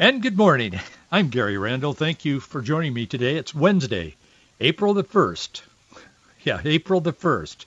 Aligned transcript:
And 0.00 0.22
good 0.22 0.36
morning. 0.36 0.78
I'm 1.10 1.28
Gary 1.28 1.58
Randall. 1.58 1.92
Thank 1.92 2.24
you 2.24 2.38
for 2.38 2.62
joining 2.62 2.94
me 2.94 3.04
today. 3.04 3.34
It's 3.34 3.52
Wednesday, 3.52 4.14
April 4.60 4.94
the 4.94 5.02
1st. 5.02 5.62
Yeah, 6.44 6.60
April 6.64 7.00
the 7.00 7.12
1st, 7.12 7.64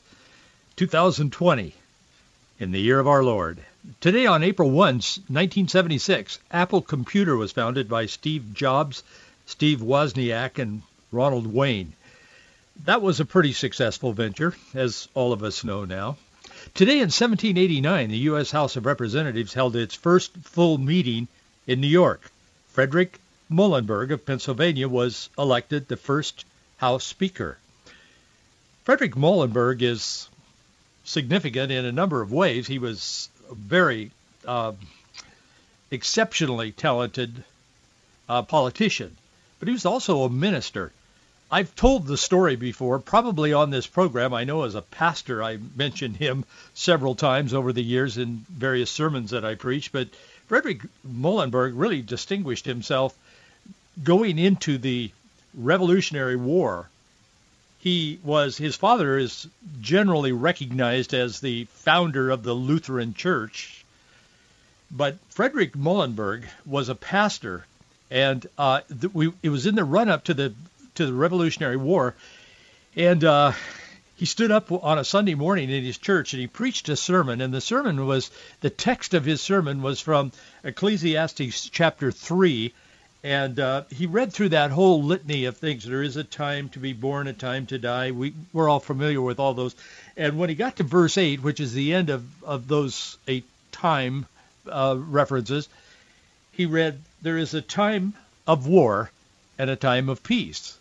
2020, 0.78 1.74
in 2.58 2.72
the 2.72 2.80
year 2.80 3.02
of 3.02 3.08
our 3.10 3.22
Lord. 3.22 3.58
Today 4.00 4.28
on 4.28 4.44
April 4.44 4.72
1, 4.72 4.78
1976, 4.78 6.40
Apple 6.52 6.82
Computer 6.82 7.36
was 7.36 7.52
founded 7.52 7.90
by 7.90 8.06
Steve 8.06 8.54
Jobs, 8.54 9.04
Steve 9.46 9.82
Wozniak, 9.82 10.58
and 10.58 10.84
Ronald 11.12 11.48
Wayne. 11.48 11.92
That 12.86 13.02
was 13.02 13.20
a 13.20 13.26
pretty 13.26 13.52
successful 13.52 14.14
venture, 14.14 14.56
as 14.74 15.10
all 15.16 15.34
of 15.34 15.44
us 15.44 15.66
know 15.66 15.84
now. 15.84 16.16
Today 16.76 17.00
in 17.00 17.12
1789, 17.12 18.10
the 18.10 18.18
U.S. 18.20 18.52
House 18.52 18.78
of 18.78 18.86
Representatives 18.86 19.54
held 19.54 19.76
its 19.76 19.96
first 19.96 20.32
full 20.38 20.78
meeting 20.78 21.28
in 21.68 21.82
New 21.82 21.88
York. 21.88 22.32
Frederick 22.70 23.20
Muhlenberg 23.52 24.12
of 24.12 24.26
Pennsylvania 24.26 24.88
was 24.88 25.30
elected 25.38 25.88
the 25.88 25.98
first 25.98 26.46
House 26.78 27.04
Speaker. 27.04 27.58
Frederick 28.84 29.16
Muhlenberg 29.16 29.82
is 29.82 30.28
significant 31.04 31.72
in 31.72 31.86
a 31.86 31.92
number 31.92 32.22
of 32.22 32.32
ways. 32.32 32.68
He 32.68 32.80
was 32.80 33.30
a 33.50 33.56
very 33.56 34.12
uh, 34.46 34.74
exceptionally 35.92 36.72
talented 36.72 37.44
uh, 38.30 38.42
politician, 38.44 39.16
but 39.60 39.68
he 39.68 39.74
was 39.74 39.86
also 39.86 40.24
a 40.24 40.30
minister. 40.30 40.92
I've 41.52 41.76
told 41.76 42.08
the 42.08 42.18
story 42.18 42.56
before, 42.56 42.98
probably 43.00 43.52
on 43.52 43.70
this 43.70 43.86
program. 43.86 44.34
I 44.34 44.46
know 44.46 44.64
as 44.64 44.76
a 44.76 44.82
pastor 44.82 45.44
I 45.44 45.60
mentioned 45.76 46.16
him 46.16 46.46
several 46.74 47.14
times 47.14 47.54
over 47.54 47.74
the 47.74 47.84
years 47.84 48.18
in 48.18 48.46
various 48.50 48.90
sermons 48.90 49.32
that 49.32 49.44
I 49.44 49.56
preach, 49.56 49.92
but 49.92 50.08
Frederick 50.52 50.82
Muhlenberg 51.08 51.72
really 51.76 52.02
distinguished 52.02 52.66
himself 52.66 53.18
going 54.04 54.38
into 54.38 54.78
the 54.78 55.10
Revolutionary 55.54 56.36
War. 56.36 56.90
He 57.80 58.20
was 58.22 58.58
his 58.58 58.76
father 58.76 59.18
is 59.18 59.48
generally 59.80 60.34
recognized 60.34 61.14
as 61.14 61.40
the 61.40 61.64
founder 61.72 62.30
of 62.30 62.44
the 62.44 62.52
Lutheran 62.54 63.14
Church, 63.14 63.86
but 64.92 65.16
Frederick 65.30 65.72
Muhlenberg 65.74 66.44
was 66.66 66.90
a 66.90 66.96
pastor, 66.96 67.66
and 68.10 68.46
uh, 68.58 68.82
th- 68.90 69.14
we, 69.14 69.32
it 69.42 69.52
was 69.52 69.66
in 69.66 69.76
the 69.76 69.86
run 69.86 70.10
up 70.10 70.26
to 70.26 70.34
the 70.34 70.54
to 70.96 71.06
the 71.06 71.14
Revolutionary 71.14 71.78
War, 71.78 72.14
and 72.98 73.24
uh, 73.24 73.54
he 74.22 74.28
stood 74.28 74.52
up 74.52 74.72
on 74.72 75.00
a 75.00 75.04
Sunday 75.04 75.34
morning 75.34 75.72
in 75.72 75.84
his 75.84 75.98
church 75.98 76.34
and 76.34 76.40
he 76.40 76.46
preached 76.46 76.88
a 76.90 76.96
sermon. 76.96 77.42
And 77.42 77.52
the 77.52 77.60
sermon 77.60 78.06
was, 78.06 78.30
the 78.60 78.70
text 78.70 79.16
of 79.16 79.26
his 79.26 79.42
sermon 79.42 79.82
was 79.82 80.00
from 80.00 80.32
Ecclesiastes 80.64 81.70
chapter 81.70 82.12
3. 82.12 82.72
And 83.24 83.60
uh, 83.60 83.86
he 83.90 84.06
read 84.06 84.32
through 84.32 84.50
that 84.50 84.70
whole 84.70 85.02
litany 85.02 85.46
of 85.46 85.58
things. 85.58 85.86
There 85.86 86.04
is 86.04 86.18
a 86.18 86.24
time 86.24 86.70
to 86.70 86.80
be 86.80 86.94
born, 86.94 87.26
a 87.26 87.34
time 87.34 87.66
to 87.66 87.80
die. 87.80 88.12
We, 88.12 88.36
we're 88.54 88.70
all 88.70 88.80
familiar 88.80 89.20
with 89.20 89.40
all 89.40 89.56
those. 89.56 89.74
And 90.16 90.38
when 90.38 90.50
he 90.50 90.56
got 90.56 90.76
to 90.76 90.84
verse 90.84 91.18
8, 91.18 91.42
which 91.42 91.60
is 91.60 91.74
the 91.74 91.96
end 91.96 92.12
of, 92.12 92.24
of 92.44 92.68
those 92.68 93.18
eight 93.28 93.46
time 93.72 94.28
uh, 94.72 94.98
references, 95.00 95.68
he 96.52 96.68
read, 96.68 97.02
There 97.24 97.40
is 97.40 97.56
a 97.56 97.62
time 97.62 98.14
of 98.46 98.68
war 98.68 99.10
and 99.58 99.72
a 99.72 99.76
time 99.76 100.10
of 100.10 100.22
peace. 100.22 100.78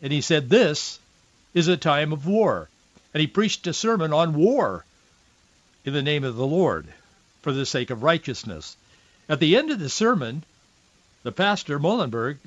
And 0.00 0.12
he 0.12 0.20
said, 0.20 0.48
This 0.48 1.00
is 1.58 1.68
a 1.68 1.76
time 1.76 2.12
of 2.12 2.26
war. 2.26 2.68
And 3.12 3.20
he 3.20 3.26
preached 3.26 3.66
a 3.66 3.72
sermon 3.72 4.12
on 4.12 4.34
war 4.34 4.84
in 5.84 5.92
the 5.92 6.02
name 6.02 6.24
of 6.24 6.36
the 6.36 6.46
Lord 6.46 6.86
for 7.42 7.52
the 7.52 7.66
sake 7.66 7.90
of 7.90 8.02
righteousness. 8.02 8.76
At 9.28 9.40
the 9.40 9.56
end 9.56 9.70
of 9.70 9.80
the 9.80 9.88
sermon, 9.88 10.44
the 11.24 11.32
pastor, 11.32 11.78
Muhlenberg, 11.78 12.38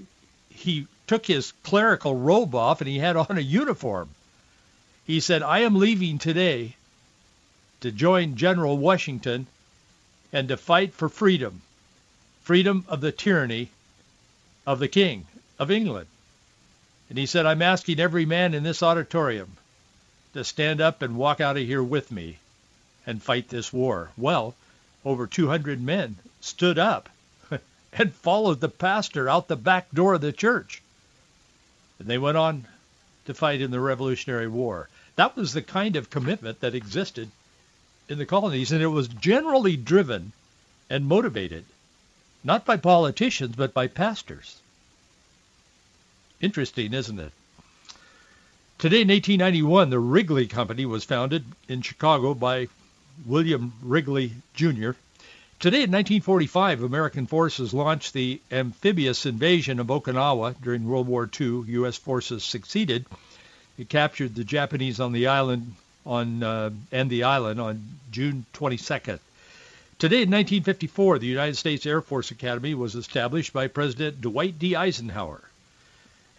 he 0.50 0.88
took 1.08 1.26
his 1.26 1.52
clerical 1.64 2.16
robe 2.16 2.56
off 2.56 2.80
and 2.80 2.88
he 2.88 3.00
had 3.00 3.18
on 3.18 3.38
a 3.38 3.42
uniform. 3.42 4.10
He 5.06 5.20
said, 5.20 5.44
I 5.44 5.60
am 5.60 5.76
leaving 5.76 6.18
today 6.18 6.76
to 7.82 7.92
join 7.92 8.38
General 8.38 8.78
Washington 8.78 9.48
and 10.32 10.48
to 10.48 10.56
fight 10.56 10.94
for 10.94 11.10
freedom, 11.10 11.62
freedom 12.44 12.86
of 12.88 13.02
the 13.02 13.12
tyranny 13.12 13.72
of 14.66 14.80
the 14.80 14.88
King 14.88 15.26
of 15.60 15.70
England. 15.70 16.08
And 17.12 17.18
he 17.18 17.26
said, 17.26 17.46
I'm 17.46 17.62
asking 17.62 18.00
every 18.00 18.26
man 18.26 18.54
in 18.54 18.64
this 18.64 18.82
auditorium 18.82 19.58
to 20.34 20.46
stand 20.46 20.80
up 20.80 21.02
and 21.02 21.18
walk 21.18 21.42
out 21.42 21.58
of 21.58 21.64
here 21.64 21.84
with 21.84 22.10
me 22.10 22.38
and 23.06 23.22
fight 23.22 23.50
this 23.50 23.74
war. 23.74 24.12
Well, 24.16 24.56
over 25.04 25.28
200 25.28 25.82
men 25.82 26.16
stood 26.40 26.80
up 26.80 27.10
and 27.92 28.14
followed 28.14 28.62
the 28.62 28.70
pastor 28.70 29.28
out 29.28 29.50
the 29.50 29.58
back 29.58 29.92
door 29.92 30.14
of 30.14 30.22
the 30.22 30.32
church. 30.32 30.82
And 32.00 32.08
they 32.08 32.18
went 32.18 32.38
on 32.38 32.66
to 33.26 33.34
fight 33.34 33.60
in 33.60 33.72
the 33.72 33.82
Revolutionary 33.82 34.48
War. 34.48 34.88
That 35.18 35.36
was 35.36 35.52
the 35.52 35.62
kind 35.62 35.98
of 35.98 36.10
commitment 36.10 36.62
that 36.62 36.76
existed 36.76 37.30
in 38.08 38.20
the 38.20 38.26
colonies, 38.26 38.72
and 38.72 38.82
it 38.82 38.88
was 38.88 39.10
generally 39.10 39.76
driven 39.76 40.32
and 40.90 41.08
motivated 41.08 41.66
not 42.42 42.64
by 42.64 42.78
politicians, 42.78 43.58
but 43.58 43.74
by 43.74 43.88
pastors. 43.88 44.61
Interesting, 46.42 46.94
isn't 46.94 47.20
it? 47.20 47.32
Today 48.80 49.02
in 49.02 49.10
1891, 49.10 49.92
the 49.92 50.00
Wrigley 50.00 50.48
Company 50.48 50.88
was 50.88 51.04
founded 51.04 51.46
in 51.68 51.84
Chicago 51.84 52.34
by 52.34 52.68
William 53.28 53.74
Wrigley, 53.84 54.32
Jr. 54.56 54.94
Today 55.60 55.84
in 55.84 55.92
1945, 55.92 56.82
American 56.82 57.28
forces 57.28 57.76
launched 57.76 58.14
the 58.14 58.42
amphibious 58.52 59.28
invasion 59.28 59.80
of 59.80 59.86
Okinawa 59.86 60.56
during 60.64 60.86
World 60.88 61.06
War 61.06 61.30
II. 61.40 61.62
U.S. 61.68 61.98
forces 61.98 62.44
succeeded. 62.44 63.06
It 63.78 63.88
captured 63.88 64.34
the 64.34 64.44
Japanese 64.44 65.00
on 65.00 65.12
the 65.12 65.28
island 65.28 65.76
on 66.04 66.42
uh, 66.42 66.72
and 66.92 67.12
the 67.12 67.26
island 67.26 67.62
on 67.62 67.84
June 68.12 68.48
22nd. 68.56 69.20
Today 70.00 70.24
in 70.24 70.32
1954, 70.32 71.20
the 71.20 71.28
United 71.28 71.58
States 71.58 71.86
Air 71.86 72.02
Force 72.02 72.32
Academy 72.32 72.74
was 72.74 72.96
established 72.96 73.54
by 73.54 73.68
President 73.68 74.20
Dwight 74.22 74.58
D. 74.58 74.76
Eisenhower. 74.76 75.51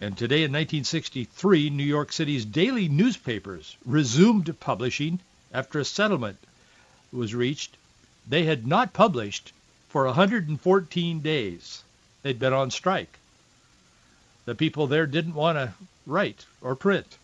And 0.03 0.17
today 0.17 0.43
in 0.43 0.51
1963, 0.51 1.69
New 1.69 1.85
York 1.85 2.11
City's 2.11 2.43
daily 2.43 2.89
newspapers 2.89 3.77
resumed 3.85 4.53
publishing 4.59 5.21
after 5.53 5.79
a 5.79 5.85
settlement 5.85 6.39
was 7.13 7.33
reached. 7.33 7.77
They 8.27 8.43
had 8.43 8.67
not 8.67 8.91
published 8.91 9.53
for 9.87 10.05
114 10.05 11.21
days. 11.21 11.83
They'd 12.21 12.37
been 12.37 12.51
on 12.51 12.69
strike. 12.69 13.17
The 14.43 14.55
people 14.55 14.87
there 14.87 15.07
didn't 15.07 15.35
want 15.35 15.57
to 15.57 15.73
write 16.05 16.45
or 16.59 16.75
print. 16.75 17.17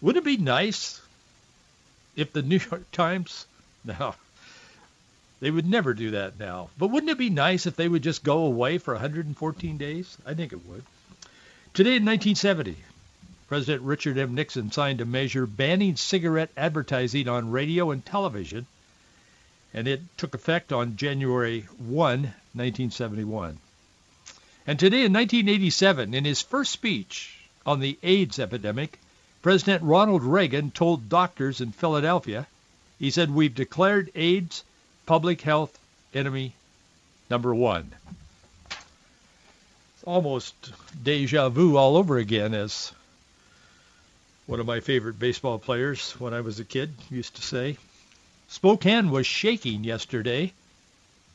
Wouldn't 0.00 0.26
it 0.26 0.36
be 0.36 0.42
nice 0.42 1.00
if 2.16 2.32
the 2.32 2.42
New 2.42 2.58
York 2.58 2.90
Times, 2.90 3.46
no, 3.84 4.16
they 5.38 5.52
would 5.52 5.68
never 5.68 5.94
do 5.94 6.10
that 6.10 6.40
now. 6.40 6.70
But 6.76 6.88
wouldn't 6.88 7.12
it 7.12 7.18
be 7.18 7.30
nice 7.30 7.66
if 7.66 7.76
they 7.76 7.86
would 7.86 8.02
just 8.02 8.24
go 8.24 8.46
away 8.46 8.78
for 8.78 8.94
114 8.94 9.78
days? 9.78 10.18
I 10.26 10.34
think 10.34 10.52
it 10.52 10.66
would. 10.66 10.82
Today 11.74 11.96
in 11.96 12.04
1970, 12.04 12.76
President 13.48 13.82
Richard 13.82 14.18
M. 14.18 14.34
Nixon 14.34 14.70
signed 14.70 15.00
a 15.00 15.06
measure 15.06 15.46
banning 15.46 15.96
cigarette 15.96 16.50
advertising 16.54 17.28
on 17.28 17.50
radio 17.50 17.90
and 17.90 18.04
television, 18.04 18.66
and 19.72 19.88
it 19.88 20.02
took 20.18 20.34
effect 20.34 20.70
on 20.70 20.98
January 20.98 21.62
1, 21.78 21.96
1971. 21.96 23.56
And 24.66 24.78
today 24.78 25.06
in 25.06 25.14
1987, 25.14 26.12
in 26.12 26.26
his 26.26 26.42
first 26.42 26.72
speech 26.72 27.38
on 27.64 27.80
the 27.80 27.98
AIDS 28.02 28.38
epidemic, 28.38 28.98
President 29.40 29.82
Ronald 29.82 30.24
Reagan 30.24 30.72
told 30.72 31.08
doctors 31.08 31.62
in 31.62 31.72
Philadelphia, 31.72 32.46
he 32.98 33.10
said, 33.10 33.30
we've 33.30 33.54
declared 33.54 34.10
AIDS 34.14 34.62
public 35.06 35.40
health 35.40 35.78
enemy 36.12 36.52
number 37.30 37.54
one 37.54 37.92
almost 40.04 40.54
deja 41.02 41.48
vu 41.48 41.76
all 41.76 41.96
over 41.96 42.18
again, 42.18 42.54
as 42.54 42.92
one 44.46 44.60
of 44.60 44.66
my 44.66 44.80
favorite 44.80 45.18
baseball 45.18 45.58
players 45.58 46.12
when 46.18 46.34
I 46.34 46.40
was 46.40 46.58
a 46.58 46.64
kid 46.64 46.92
used 47.10 47.36
to 47.36 47.42
say. 47.42 47.76
Spokane 48.48 49.10
was 49.10 49.26
shaking 49.26 49.84
yesterday 49.84 50.52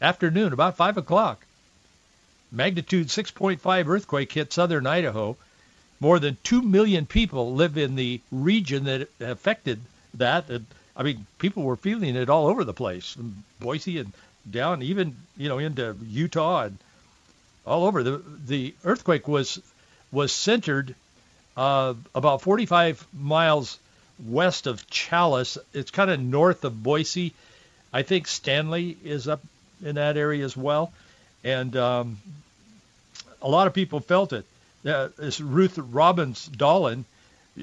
afternoon, 0.01 0.53
about 0.53 0.77
5 0.77 0.97
o'clock. 0.97 1.45
magnitude 2.51 3.07
6.5 3.07 3.87
earthquake 3.87 4.31
hit 4.31 4.53
southern 4.53 4.85
Idaho. 4.85 5.35
More 5.99 6.19
than 6.19 6.37
2 6.43 6.61
million 6.61 7.07
people 7.07 7.55
live 7.55 7.77
in 7.77 7.95
the 7.95 8.21
region 8.31 8.83
that 8.83 9.09
affected 9.19 9.79
that. 10.13 10.49
And, 10.49 10.65
I 10.95 11.03
mean, 11.03 11.25
people 11.39 11.63
were 11.63 11.75
feeling 11.75 12.15
it 12.15 12.29
all 12.29 12.47
over 12.47 12.63
the 12.63 12.73
place, 12.73 13.17
Boise 13.59 13.97
and 13.97 14.13
down 14.49 14.83
even, 14.83 15.15
you 15.35 15.49
know, 15.49 15.57
into 15.57 15.95
Utah 16.07 16.65
and 16.65 16.77
all 17.67 17.85
over. 17.85 18.01
The 18.01 18.21
the 18.45 18.73
earthquake 18.83 19.27
was 19.27 19.61
was 20.11 20.31
centered 20.31 20.95
uh, 21.55 21.93
about 22.15 22.41
45 22.41 23.05
miles 23.13 23.77
west 24.25 24.67
of 24.67 24.87
Challis. 24.89 25.57
It's 25.73 25.91
kind 25.91 26.09
of 26.09 26.19
north 26.19 26.63
of 26.63 26.81
Boise. 26.81 27.33
I 27.93 28.03
think 28.03 28.27
Stanley 28.27 28.97
is 29.03 29.27
up 29.27 29.41
in 29.83 29.95
that 29.95 30.17
area 30.17 30.43
as 30.43 30.55
well, 30.55 30.91
and 31.43 31.75
um, 31.75 32.17
a 33.41 33.49
lot 33.49 33.67
of 33.67 33.73
people 33.73 33.99
felt 33.99 34.33
it. 34.33 34.45
Uh, 34.85 35.09
this 35.17 35.41
Ruth 35.41 35.77
Robbins 35.77 36.47
Dolan, 36.47 37.05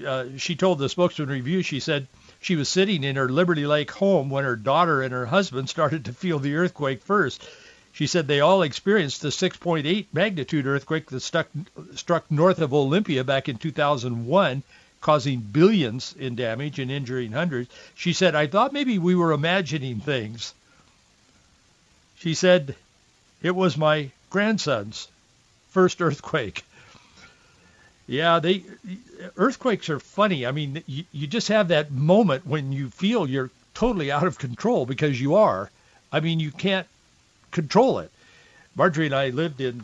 uh, 0.07 0.27
she 0.37 0.57
told 0.57 0.79
the 0.79 0.89
Spokesman 0.89 1.29
Review, 1.29 1.63
she 1.63 1.81
said 1.81 2.07
she 2.41 2.57
was 2.57 2.69
sitting 2.69 3.05
in 3.05 3.17
her 3.17 3.29
Liberty 3.29 3.67
Lake 3.67 3.91
home 3.91 4.29
when 4.29 4.45
her 4.45 4.57
daughter 4.57 5.03
and 5.03 5.13
her 5.13 5.27
husband 5.27 5.71
started 5.71 6.05
to 6.05 6.13
feel 6.13 6.39
the 6.39 6.57
earthquake 6.57 7.03
first. 7.03 7.43
She 7.95 8.09
said 8.09 8.27
they 8.27 8.41
all 8.41 8.63
experienced 8.63 9.23
the 9.23 9.29
6.8 9.29 10.07
magnitude 10.13 10.67
earthquake 10.67 11.11
that 11.11 11.21
stuck, 11.21 11.47
struck 11.95 12.29
north 12.29 12.59
of 12.59 12.75
Olympia 12.75 13.23
back 13.23 13.49
in 13.49 13.57
2001, 13.57 14.65
causing 15.01 15.39
billions 15.39 16.13
in 16.19 16.35
damage 16.35 16.81
and 16.81 16.91
injuring 16.91 17.31
hundreds. 17.31 17.71
She 17.95 18.13
said, 18.13 18.35
I 18.35 18.49
thought 18.49 18.73
maybe 18.73 18.99
we 18.99 19.15
were 19.15 19.31
imagining 19.31 20.01
things. 20.01 20.55
She 22.17 22.35
said, 22.35 22.75
it 23.43 23.55
was 23.55 23.77
my 23.77 24.11
grandson's 24.29 25.07
first 25.71 26.03
earthquake. 26.03 26.65
Yeah, 28.09 28.41
they 28.41 28.65
earthquakes 29.37 29.89
are 29.89 30.01
funny. 30.01 30.45
I 30.45 30.51
mean, 30.51 30.83
you, 30.89 31.05
you 31.13 31.29
just 31.29 31.47
have 31.47 31.69
that 31.69 31.93
moment 31.93 32.45
when 32.45 32.73
you 32.73 32.91
feel 32.91 33.29
you're 33.31 33.53
totally 33.73 34.11
out 34.11 34.27
of 34.27 34.37
control 34.37 34.85
because 34.85 35.21
you 35.21 35.37
are. 35.37 35.71
I 36.11 36.19
mean, 36.19 36.41
you 36.41 36.51
can't 36.51 36.89
control 37.55 38.01
it. 38.01 38.11
Marjorie 38.77 39.07
and 39.07 39.15
I 39.15 39.31
lived 39.31 39.61
in 39.61 39.83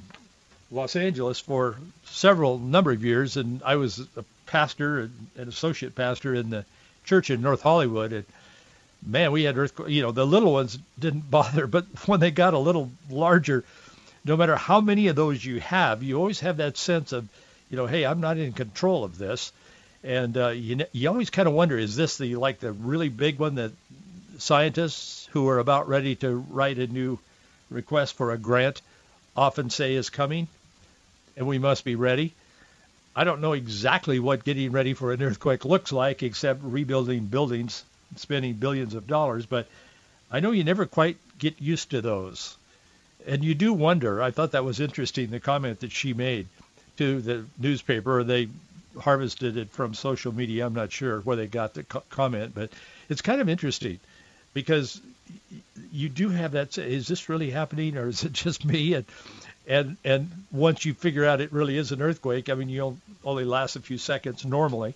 Los 0.70 0.96
Angeles 0.96 1.40
for 1.40 1.76
several 2.04 2.58
number 2.58 2.90
of 2.90 3.04
years, 3.04 3.36
and 3.36 3.62
I 3.64 3.76
was 3.76 4.00
a 4.16 4.24
pastor, 4.46 5.10
an 5.36 5.48
associate 5.48 5.94
pastor 5.94 6.34
in 6.34 6.50
the 6.50 6.64
church 7.04 7.30
in 7.30 7.40
North 7.40 7.62
Hollywood, 7.62 8.12
and 8.12 8.24
man, 9.06 9.32
we 9.32 9.44
had 9.44 9.56
earthquakes. 9.56 9.90
You 9.90 10.02
know, 10.02 10.12
the 10.12 10.26
little 10.26 10.52
ones 10.52 10.78
didn't 10.98 11.30
bother, 11.30 11.66
but 11.66 11.86
when 12.06 12.20
they 12.20 12.30
got 12.30 12.54
a 12.54 12.58
little 12.58 12.90
larger, 13.08 13.64
no 14.24 14.36
matter 14.36 14.56
how 14.56 14.80
many 14.80 15.08
of 15.08 15.16
those 15.16 15.44
you 15.44 15.60
have, 15.60 16.02
you 16.02 16.18
always 16.18 16.40
have 16.40 16.58
that 16.58 16.76
sense 16.76 17.12
of, 17.12 17.26
you 17.70 17.76
know, 17.76 17.86
hey, 17.86 18.04
I'm 18.04 18.20
not 18.20 18.36
in 18.36 18.52
control 18.52 19.04
of 19.04 19.16
this, 19.16 19.52
and 20.02 20.36
uh, 20.36 20.48
you 20.48 20.84
you 20.92 21.08
always 21.08 21.30
kind 21.30 21.48
of 21.48 21.54
wonder, 21.54 21.78
is 21.78 21.96
this 21.96 22.18
the 22.18 22.36
like 22.36 22.60
the 22.60 22.72
really 22.72 23.08
big 23.08 23.38
one 23.38 23.54
that 23.54 23.72
scientists 24.38 25.28
who 25.32 25.48
are 25.48 25.58
about 25.58 25.88
ready 25.88 26.16
to 26.16 26.34
write 26.50 26.78
a 26.78 26.86
new 26.86 27.18
request 27.70 28.14
for 28.14 28.32
a 28.32 28.38
grant 28.38 28.82
often 29.36 29.70
say 29.70 29.94
is 29.94 30.10
coming, 30.10 30.48
and 31.36 31.46
we 31.46 31.58
must 31.58 31.84
be 31.84 31.94
ready. 31.94 32.32
I 33.14 33.24
don't 33.24 33.40
know 33.40 33.52
exactly 33.52 34.18
what 34.18 34.44
getting 34.44 34.72
ready 34.72 34.94
for 34.94 35.12
an 35.12 35.22
earthquake 35.22 35.64
looks 35.64 35.92
like, 35.92 36.22
except 36.22 36.62
rebuilding 36.62 37.26
buildings, 37.26 37.84
spending 38.16 38.54
billions 38.54 38.94
of 38.94 39.06
dollars. 39.06 39.46
But 39.46 39.66
I 40.30 40.40
know 40.40 40.52
you 40.52 40.64
never 40.64 40.86
quite 40.86 41.16
get 41.38 41.60
used 41.60 41.90
to 41.90 42.00
those. 42.00 42.56
And 43.26 43.44
you 43.44 43.54
do 43.54 43.72
wonder. 43.72 44.22
I 44.22 44.30
thought 44.30 44.52
that 44.52 44.64
was 44.64 44.80
interesting, 44.80 45.30
the 45.30 45.40
comment 45.40 45.80
that 45.80 45.92
she 45.92 46.14
made 46.14 46.46
to 46.96 47.20
the 47.20 47.44
newspaper. 47.58 48.20
or 48.20 48.24
They 48.24 48.48
harvested 48.98 49.56
it 49.56 49.70
from 49.70 49.94
social 49.94 50.32
media. 50.32 50.66
I'm 50.66 50.74
not 50.74 50.92
sure 50.92 51.20
where 51.20 51.36
they 51.36 51.46
got 51.46 51.74
the 51.74 51.82
co- 51.82 52.02
comment, 52.10 52.54
but 52.54 52.70
it's 53.08 53.22
kind 53.22 53.40
of 53.40 53.48
interesting 53.48 54.00
because 54.54 55.00
you 55.92 56.08
do 56.08 56.28
have 56.28 56.52
that. 56.52 56.76
Is 56.78 57.08
this 57.08 57.28
really 57.28 57.50
happening, 57.50 57.96
or 57.96 58.08
is 58.08 58.24
it 58.24 58.32
just 58.32 58.64
me? 58.64 58.94
And 58.94 59.04
and 59.66 59.96
and 60.04 60.30
once 60.50 60.84
you 60.84 60.94
figure 60.94 61.24
out 61.24 61.40
it 61.40 61.52
really 61.52 61.76
is 61.76 61.92
an 61.92 62.02
earthquake, 62.02 62.48
I 62.48 62.54
mean, 62.54 62.68
you 62.68 62.98
only 63.24 63.44
last 63.44 63.76
a 63.76 63.80
few 63.80 63.98
seconds 63.98 64.44
normally. 64.44 64.94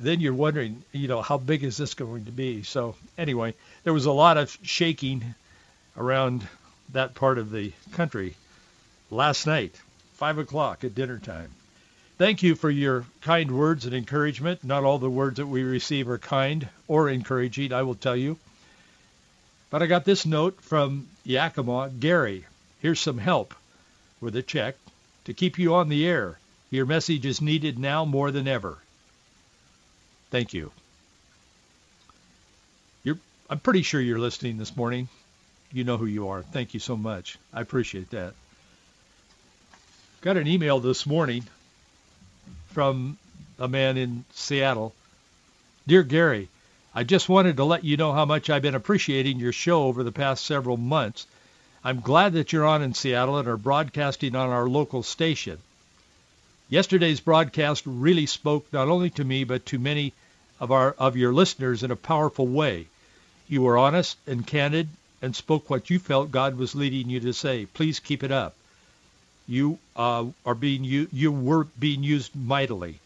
Then 0.00 0.20
you're 0.20 0.34
wondering, 0.34 0.84
you 0.92 1.08
know, 1.08 1.22
how 1.22 1.38
big 1.38 1.64
is 1.64 1.76
this 1.76 1.94
going 1.94 2.26
to 2.26 2.32
be? 2.32 2.62
So 2.62 2.94
anyway, 3.16 3.54
there 3.82 3.92
was 3.92 4.06
a 4.06 4.12
lot 4.12 4.36
of 4.36 4.56
shaking 4.62 5.34
around 5.96 6.46
that 6.92 7.14
part 7.14 7.38
of 7.38 7.50
the 7.50 7.72
country 7.92 8.36
last 9.10 9.46
night, 9.46 9.74
five 10.14 10.38
o'clock 10.38 10.84
at 10.84 10.94
dinner 10.94 11.18
time. 11.18 11.50
Thank 12.16 12.42
you 12.42 12.54
for 12.54 12.70
your 12.70 13.04
kind 13.22 13.56
words 13.56 13.86
and 13.86 13.94
encouragement. 13.94 14.64
Not 14.64 14.84
all 14.84 14.98
the 14.98 15.10
words 15.10 15.36
that 15.36 15.46
we 15.46 15.62
receive 15.62 16.08
are 16.08 16.18
kind 16.18 16.68
or 16.88 17.08
encouraging, 17.08 17.72
I 17.72 17.82
will 17.82 17.94
tell 17.94 18.16
you. 18.16 18.38
But 19.70 19.82
I 19.82 19.86
got 19.86 20.04
this 20.04 20.24
note 20.24 20.60
from 20.62 21.08
Yakima, 21.24 21.90
Gary. 21.90 22.46
Here's 22.80 23.00
some 23.00 23.18
help 23.18 23.54
with 24.20 24.34
a 24.36 24.42
check 24.42 24.76
to 25.24 25.34
keep 25.34 25.58
you 25.58 25.74
on 25.74 25.88
the 25.88 26.06
air. 26.06 26.38
Your 26.70 26.86
message 26.86 27.26
is 27.26 27.40
needed 27.40 27.78
now 27.78 28.04
more 28.04 28.30
than 28.30 28.48
ever. 28.48 28.78
Thank 30.30 30.54
you. 30.54 30.72
You're, 33.04 33.18
I'm 33.48 33.60
pretty 33.60 33.82
sure 33.82 34.00
you're 34.00 34.18
listening 34.18 34.58
this 34.58 34.76
morning. 34.76 35.08
You 35.72 35.84
know 35.84 35.98
who 35.98 36.06
you 36.06 36.28
are. 36.28 36.42
Thank 36.42 36.72
you 36.72 36.80
so 36.80 36.96
much. 36.96 37.38
I 37.52 37.60
appreciate 37.60 38.10
that. 38.10 38.34
Got 40.20 40.36
an 40.36 40.46
email 40.46 40.80
this 40.80 41.06
morning 41.06 41.44
from 42.68 43.18
a 43.58 43.68
man 43.68 43.96
in 43.96 44.24
Seattle. 44.32 44.94
Dear 45.86 46.02
Gary, 46.02 46.48
I 46.94 47.04
just 47.04 47.28
wanted 47.28 47.58
to 47.58 47.64
let 47.64 47.84
you 47.84 47.96
know 47.96 48.12
how 48.12 48.24
much 48.24 48.48
I've 48.48 48.62
been 48.62 48.74
appreciating 48.74 49.38
your 49.38 49.52
show 49.52 49.84
over 49.84 50.02
the 50.02 50.12
past 50.12 50.44
several 50.44 50.76
months. 50.76 51.26
I'm 51.84 52.00
glad 52.00 52.32
that 52.32 52.52
you're 52.52 52.66
on 52.66 52.82
in 52.82 52.94
Seattle 52.94 53.38
and 53.38 53.46
are 53.46 53.56
broadcasting 53.56 54.34
on 54.34 54.50
our 54.50 54.68
local 54.68 55.02
station. 55.02 55.58
Yesterday's 56.68 57.20
broadcast 57.20 57.84
really 57.86 58.26
spoke 58.26 58.72
not 58.72 58.88
only 58.88 59.10
to 59.10 59.24
me 59.24 59.44
but 59.44 59.64
to 59.66 59.78
many 59.78 60.12
of 60.60 60.70
our 60.70 60.92
of 60.92 61.16
your 61.16 61.32
listeners 61.32 61.82
in 61.82 61.90
a 61.90 61.96
powerful 61.96 62.46
way. 62.46 62.86
You 63.48 63.62
were 63.62 63.78
honest 63.78 64.16
and 64.26 64.46
candid 64.46 64.88
and 65.22 65.34
spoke 65.34 65.70
what 65.70 65.90
you 65.90 65.98
felt 65.98 66.30
God 66.30 66.56
was 66.56 66.74
leading 66.74 67.10
you 67.10 67.20
to 67.20 67.32
say. 67.32 67.66
Please 67.66 68.00
keep 68.00 68.22
it 68.22 68.32
up. 68.32 68.54
You 69.46 69.78
uh, 69.96 70.26
are 70.44 70.54
being 70.54 70.84
you 70.84 71.08
you 71.12 71.32
were 71.32 71.64
being 71.78 72.02
used 72.02 72.34
mightily. 72.34 73.00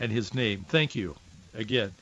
And 0.00 0.10
His 0.10 0.32
name. 0.32 0.64
Thank 0.68 0.94
you 0.94 1.16
again. 1.54 1.92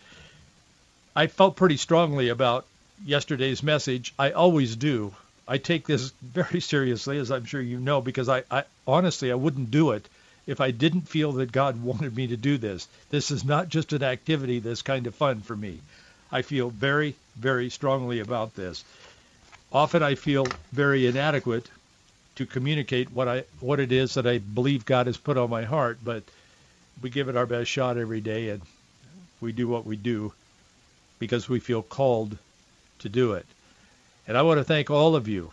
I 1.18 1.28
felt 1.28 1.56
pretty 1.56 1.78
strongly 1.78 2.28
about 2.28 2.66
yesterday's 3.02 3.62
message. 3.62 4.12
I 4.18 4.32
always 4.32 4.76
do. 4.76 5.14
I 5.48 5.56
take 5.56 5.86
this 5.86 6.10
very 6.22 6.60
seriously, 6.60 7.16
as 7.16 7.30
I'm 7.30 7.46
sure 7.46 7.62
you 7.62 7.80
know, 7.80 8.02
because 8.02 8.28
I, 8.28 8.44
I 8.50 8.64
honestly 8.86 9.32
I 9.32 9.36
wouldn't 9.36 9.70
do 9.70 9.92
it 9.92 10.06
if 10.46 10.60
I 10.60 10.72
didn't 10.72 11.08
feel 11.08 11.32
that 11.32 11.52
God 11.52 11.82
wanted 11.82 12.14
me 12.14 12.26
to 12.26 12.36
do 12.36 12.58
this. 12.58 12.86
This 13.08 13.30
is 13.30 13.46
not 13.46 13.70
just 13.70 13.94
an 13.94 14.02
activity 14.02 14.58
that's 14.58 14.82
kind 14.82 15.06
of 15.06 15.14
fun 15.14 15.40
for 15.40 15.56
me. 15.56 15.80
I 16.30 16.42
feel 16.42 16.68
very, 16.68 17.14
very 17.34 17.70
strongly 17.70 18.20
about 18.20 18.54
this. 18.54 18.84
Often 19.72 20.02
I 20.02 20.16
feel 20.16 20.44
very 20.72 21.06
inadequate 21.06 21.66
to 22.34 22.44
communicate 22.44 23.10
what 23.10 23.26
I 23.26 23.44
what 23.60 23.80
it 23.80 23.90
is 23.90 24.12
that 24.14 24.26
I 24.26 24.36
believe 24.36 24.84
God 24.84 25.06
has 25.06 25.16
put 25.16 25.38
on 25.38 25.48
my 25.48 25.64
heart, 25.64 25.96
but 26.04 26.24
we 27.00 27.08
give 27.08 27.30
it 27.30 27.38
our 27.38 27.46
best 27.46 27.70
shot 27.70 27.96
every 27.96 28.20
day 28.20 28.50
and 28.50 28.60
we 29.40 29.52
do 29.52 29.66
what 29.66 29.86
we 29.86 29.96
do 29.96 30.34
because 31.18 31.48
we 31.48 31.60
feel 31.60 31.82
called 31.82 32.36
to 33.00 33.08
do 33.08 33.32
it. 33.32 33.46
And 34.26 34.36
I 34.36 34.42
want 34.42 34.58
to 34.58 34.64
thank 34.64 34.90
all 34.90 35.14
of 35.16 35.28
you 35.28 35.52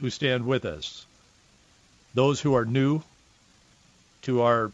who 0.00 0.10
stand 0.10 0.46
with 0.46 0.64
us, 0.64 1.04
those 2.14 2.40
who 2.40 2.54
are 2.54 2.64
new 2.64 3.02
to 4.22 4.42
our 4.42 4.70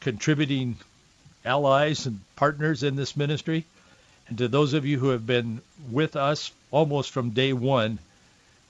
contributing 0.00 0.76
allies 1.44 2.06
and 2.06 2.20
partners 2.36 2.82
in 2.82 2.96
this 2.96 3.16
ministry, 3.16 3.64
and 4.28 4.38
to 4.38 4.48
those 4.48 4.74
of 4.74 4.86
you 4.86 4.98
who 4.98 5.08
have 5.08 5.26
been 5.26 5.60
with 5.90 6.16
us 6.16 6.50
almost 6.70 7.10
from 7.10 7.30
day 7.30 7.52
one 7.52 7.98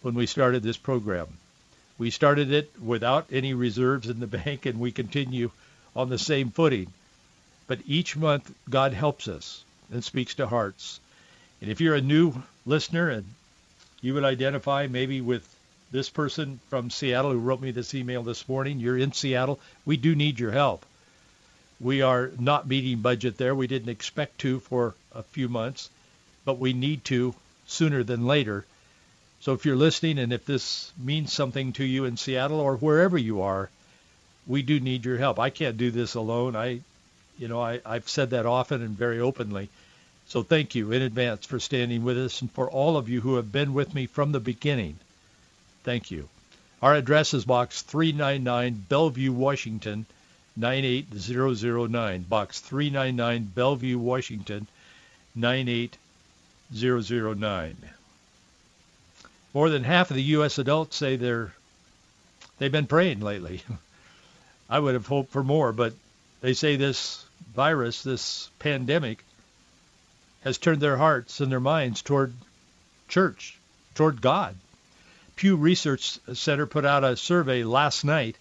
when 0.02 0.14
we 0.14 0.26
started 0.26 0.62
this 0.62 0.76
program. 0.76 1.26
We 1.98 2.10
started 2.10 2.52
it 2.52 2.70
without 2.80 3.26
any 3.30 3.54
reserves 3.54 4.08
in 4.08 4.20
the 4.20 4.26
bank, 4.44 4.66
and 4.66 4.78
we 4.78 4.92
continue 4.92 5.50
on 5.96 6.08
the 6.08 6.18
same 6.18 6.50
footing. 6.50 6.92
But 7.66 7.80
each 7.86 8.16
month, 8.16 8.52
God 8.68 8.92
helps 8.92 9.28
us 9.28 9.63
and 9.92 10.04
speaks 10.04 10.34
to 10.36 10.46
hearts. 10.46 11.00
And 11.60 11.70
if 11.70 11.80
you're 11.80 11.94
a 11.94 12.00
new 12.00 12.34
listener 12.66 13.08
and 13.08 13.24
you 14.00 14.14
would 14.14 14.24
identify 14.24 14.86
maybe 14.86 15.20
with 15.20 15.48
this 15.90 16.10
person 16.10 16.60
from 16.68 16.90
Seattle 16.90 17.32
who 17.32 17.38
wrote 17.38 17.60
me 17.60 17.70
this 17.70 17.94
email 17.94 18.22
this 18.22 18.48
morning, 18.48 18.80
you're 18.80 18.98
in 18.98 19.12
Seattle, 19.12 19.60
we 19.86 19.96
do 19.96 20.14
need 20.14 20.38
your 20.38 20.50
help. 20.50 20.84
We 21.80 22.02
are 22.02 22.30
not 22.38 22.66
meeting 22.66 22.98
budget 22.98 23.36
there. 23.36 23.54
We 23.54 23.66
didn't 23.66 23.88
expect 23.88 24.38
to 24.40 24.60
for 24.60 24.94
a 25.14 25.22
few 25.22 25.48
months, 25.48 25.90
but 26.44 26.58
we 26.58 26.72
need 26.72 27.04
to 27.06 27.34
sooner 27.66 28.02
than 28.02 28.26
later. 28.26 28.64
So 29.40 29.52
if 29.52 29.64
you're 29.64 29.76
listening 29.76 30.18
and 30.18 30.32
if 30.32 30.46
this 30.46 30.92
means 30.98 31.32
something 31.32 31.72
to 31.74 31.84
you 31.84 32.04
in 32.04 32.16
Seattle 32.16 32.60
or 32.60 32.76
wherever 32.76 33.18
you 33.18 33.42
are, 33.42 33.68
we 34.46 34.62
do 34.62 34.80
need 34.80 35.04
your 35.04 35.18
help. 35.18 35.38
I 35.38 35.50
can't 35.50 35.76
do 35.76 35.90
this 35.90 36.14
alone. 36.14 36.56
I, 36.56 36.80
you 37.38 37.48
know, 37.48 37.60
I, 37.60 37.80
I've 37.84 38.08
said 38.08 38.30
that 38.30 38.46
often 38.46 38.82
and 38.82 38.96
very 38.96 39.20
openly. 39.20 39.68
So 40.26 40.42
thank 40.42 40.74
you 40.74 40.92
in 40.92 41.02
advance 41.02 41.44
for 41.46 41.60
standing 41.60 42.04
with 42.04 42.18
us 42.18 42.40
and 42.40 42.50
for 42.50 42.70
all 42.70 42.96
of 42.96 43.08
you 43.08 43.20
who 43.20 43.36
have 43.36 43.52
been 43.52 43.74
with 43.74 43.94
me 43.94 44.06
from 44.06 44.32
the 44.32 44.40
beginning. 44.40 44.98
Thank 45.82 46.10
you. 46.10 46.28
Our 46.80 46.94
address 46.94 47.34
is 47.34 47.44
Box 47.44 47.82
399, 47.82 48.86
Bellevue, 48.88 49.32
Washington, 49.32 50.06
98009. 50.56 52.22
Box 52.22 52.60
399, 52.60 53.52
Bellevue, 53.54 53.98
Washington, 53.98 54.66
98009. 55.34 57.76
More 59.52 59.68
than 59.70 59.84
half 59.84 60.10
of 60.10 60.16
the 60.16 60.22
U.S. 60.22 60.58
adults 60.58 60.96
say 60.96 61.16
they're 61.16 61.52
they've 62.58 62.72
been 62.72 62.86
praying 62.86 63.20
lately. 63.20 63.62
I 64.70 64.78
would 64.78 64.94
have 64.94 65.06
hoped 65.06 65.32
for 65.32 65.44
more, 65.44 65.72
but 65.72 65.92
they 66.44 66.52
say 66.52 66.76
this 66.76 67.24
virus, 67.54 68.02
this 68.02 68.50
pandemic, 68.58 69.24
has 70.42 70.58
turned 70.58 70.82
their 70.82 70.98
hearts 70.98 71.40
and 71.40 71.50
their 71.50 71.58
minds 71.58 72.02
toward 72.02 72.34
church, 73.08 73.56
toward 73.94 74.20
God. 74.20 74.54
Pew 75.36 75.56
Research 75.56 76.18
Center 76.34 76.66
put 76.66 76.84
out 76.84 77.02
a 77.02 77.16
survey 77.16 77.64
last 77.64 78.04
night. 78.04 78.36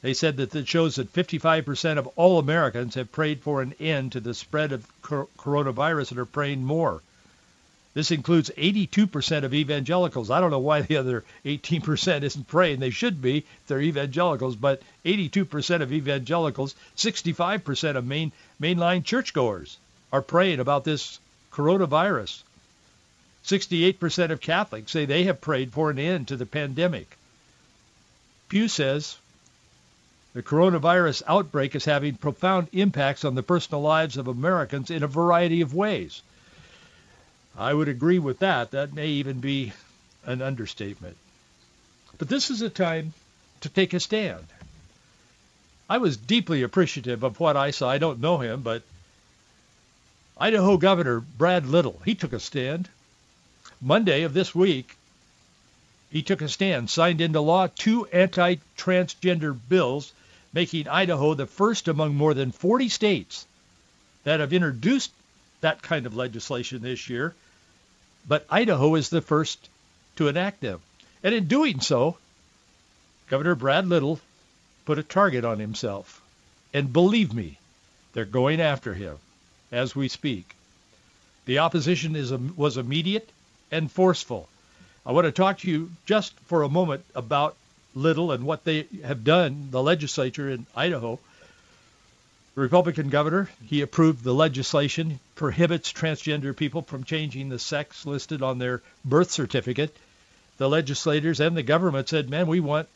They 0.00 0.14
said 0.14 0.36
that 0.36 0.54
it 0.54 0.68
shows 0.68 0.94
that 0.94 1.12
55% 1.12 1.98
of 1.98 2.06
all 2.14 2.38
Americans 2.38 2.94
have 2.94 3.10
prayed 3.10 3.40
for 3.40 3.62
an 3.62 3.74
end 3.80 4.12
to 4.12 4.20
the 4.20 4.32
spread 4.32 4.70
of 4.70 4.86
coronavirus 5.02 6.12
and 6.12 6.20
are 6.20 6.24
praying 6.24 6.62
more. 6.62 7.02
This 7.94 8.10
includes 8.10 8.50
82% 8.56 9.44
of 9.44 9.52
evangelicals. 9.52 10.30
I 10.30 10.40
don't 10.40 10.50
know 10.50 10.58
why 10.58 10.80
the 10.80 10.96
other 10.96 11.24
18% 11.44 12.22
isn't 12.22 12.48
praying. 12.48 12.80
They 12.80 12.90
should 12.90 13.20
be. 13.20 13.44
They're 13.66 13.82
evangelicals, 13.82 14.56
but 14.56 14.82
82% 15.04 15.82
of 15.82 15.92
evangelicals, 15.92 16.74
65% 16.96 17.96
of 17.96 18.06
main 18.06 18.32
mainline 18.60 19.04
churchgoers 19.04 19.76
are 20.10 20.22
praying 20.22 20.60
about 20.60 20.84
this 20.84 21.18
coronavirus. 21.52 22.42
68% 23.44 24.30
of 24.30 24.40
Catholics 24.40 24.92
say 24.92 25.04
they 25.04 25.24
have 25.24 25.40
prayed 25.40 25.72
for 25.72 25.90
an 25.90 25.98
end 25.98 26.28
to 26.28 26.36
the 26.36 26.46
pandemic. 26.46 27.18
Pew 28.48 28.68
says 28.68 29.16
the 30.32 30.42
coronavirus 30.42 31.22
outbreak 31.26 31.74
is 31.74 31.84
having 31.84 32.14
profound 32.14 32.68
impacts 32.72 33.24
on 33.24 33.34
the 33.34 33.42
personal 33.42 33.82
lives 33.82 34.16
of 34.16 34.28
Americans 34.28 34.90
in 34.90 35.02
a 35.02 35.08
variety 35.08 35.60
of 35.60 35.74
ways. 35.74 36.22
I 37.56 37.74
would 37.74 37.88
agree 37.88 38.18
with 38.18 38.38
that. 38.38 38.70
That 38.70 38.94
may 38.94 39.08
even 39.08 39.40
be 39.40 39.72
an 40.24 40.40
understatement. 40.40 41.16
But 42.18 42.28
this 42.28 42.50
is 42.50 42.62
a 42.62 42.70
time 42.70 43.12
to 43.60 43.68
take 43.68 43.92
a 43.92 44.00
stand. 44.00 44.46
I 45.88 45.98
was 45.98 46.16
deeply 46.16 46.62
appreciative 46.62 47.22
of 47.22 47.40
what 47.40 47.56
I 47.56 47.70
saw. 47.70 47.90
I 47.90 47.98
don't 47.98 48.20
know 48.20 48.38
him, 48.38 48.62
but 48.62 48.82
Idaho 50.38 50.76
Governor 50.76 51.20
Brad 51.20 51.66
Little, 51.66 52.00
he 52.04 52.14
took 52.14 52.32
a 52.32 52.40
stand. 52.40 52.88
Monday 53.80 54.22
of 54.22 54.32
this 54.32 54.54
week, 54.54 54.96
he 56.10 56.22
took 56.22 56.40
a 56.40 56.48
stand, 56.48 56.88
signed 56.88 57.20
into 57.20 57.40
law 57.40 57.66
two 57.66 58.06
anti-transgender 58.06 59.58
bills, 59.68 60.12
making 60.52 60.88
Idaho 60.88 61.34
the 61.34 61.46
first 61.46 61.88
among 61.88 62.14
more 62.14 62.34
than 62.34 62.52
40 62.52 62.88
states 62.88 63.46
that 64.24 64.40
have 64.40 64.52
introduced 64.52 65.10
that 65.60 65.82
kind 65.82 66.06
of 66.06 66.16
legislation 66.16 66.82
this 66.82 67.08
year. 67.08 67.34
But 68.26 68.46
Idaho 68.50 68.94
is 68.94 69.08
the 69.08 69.20
first 69.20 69.68
to 70.16 70.28
enact 70.28 70.60
them. 70.60 70.80
And 71.22 71.34
in 71.34 71.46
doing 71.46 71.80
so, 71.80 72.16
Governor 73.28 73.54
Brad 73.54 73.86
Little 73.86 74.20
put 74.84 74.98
a 74.98 75.02
target 75.02 75.44
on 75.44 75.58
himself. 75.58 76.20
And 76.74 76.92
believe 76.92 77.32
me, 77.32 77.58
they're 78.12 78.24
going 78.24 78.60
after 78.60 78.94
him 78.94 79.18
as 79.70 79.96
we 79.96 80.08
speak. 80.08 80.54
The 81.46 81.58
opposition 81.58 82.14
is, 82.14 82.32
was 82.32 82.76
immediate 82.76 83.28
and 83.70 83.90
forceful. 83.90 84.48
I 85.04 85.12
want 85.12 85.24
to 85.24 85.32
talk 85.32 85.58
to 85.58 85.70
you 85.70 85.90
just 86.06 86.32
for 86.46 86.62
a 86.62 86.68
moment 86.68 87.04
about 87.14 87.56
Little 87.94 88.32
and 88.32 88.44
what 88.44 88.64
they 88.64 88.86
have 89.04 89.22
done, 89.22 89.68
the 89.70 89.82
legislature 89.82 90.48
in 90.48 90.66
Idaho. 90.74 91.18
The 92.54 92.60
Republican 92.60 93.08
governor, 93.08 93.48
he 93.64 93.80
approved 93.80 94.22
the 94.22 94.34
legislation 94.34 95.20
prohibits 95.34 95.90
transgender 95.90 96.54
people 96.54 96.82
from 96.82 97.02
changing 97.02 97.48
the 97.48 97.58
sex 97.58 98.04
listed 98.04 98.42
on 98.42 98.58
their 98.58 98.82
birth 99.06 99.30
certificate. 99.30 99.96
The 100.58 100.68
legislators 100.68 101.40
and 101.40 101.56
the 101.56 101.62
government 101.62 102.10
said, 102.10 102.28
man, 102.28 102.46
we 102.46 102.60
want 102.60 102.88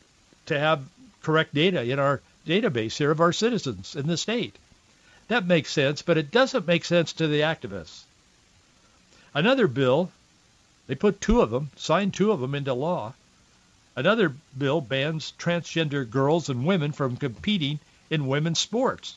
to 0.45 0.59
have 0.59 0.87
correct 1.23 1.55
data 1.55 1.81
in 1.81 1.97
our 1.97 2.21
database 2.45 2.97
here 2.97 3.09
of 3.09 3.19
our 3.19 3.33
citizens 3.33 3.95
in 3.95 4.05
the 4.05 4.15
state. 4.15 4.55
That 5.27 5.47
makes 5.47 5.71
sense, 5.71 6.03
but 6.03 6.17
it 6.17 6.29
doesn't 6.29 6.67
make 6.67 6.85
sense 6.85 7.13
to 7.13 7.27
the 7.27 7.41
activists. 7.41 8.03
Another 9.33 9.67
bill 9.67 10.11
they 10.85 10.95
put 10.95 11.19
two 11.19 11.41
of 11.41 11.49
them, 11.49 11.71
signed 11.75 12.13
two 12.13 12.31
of 12.31 12.39
them 12.39 12.53
into 12.53 12.73
law. 12.73 13.13
Another 13.95 14.33
bill 14.55 14.81
bans 14.81 15.33
transgender 15.39 16.07
girls 16.07 16.47
and 16.47 16.63
women 16.63 16.91
from 16.91 17.17
competing 17.17 17.79
in 18.11 18.27
women's 18.27 18.59
sports. 18.59 19.15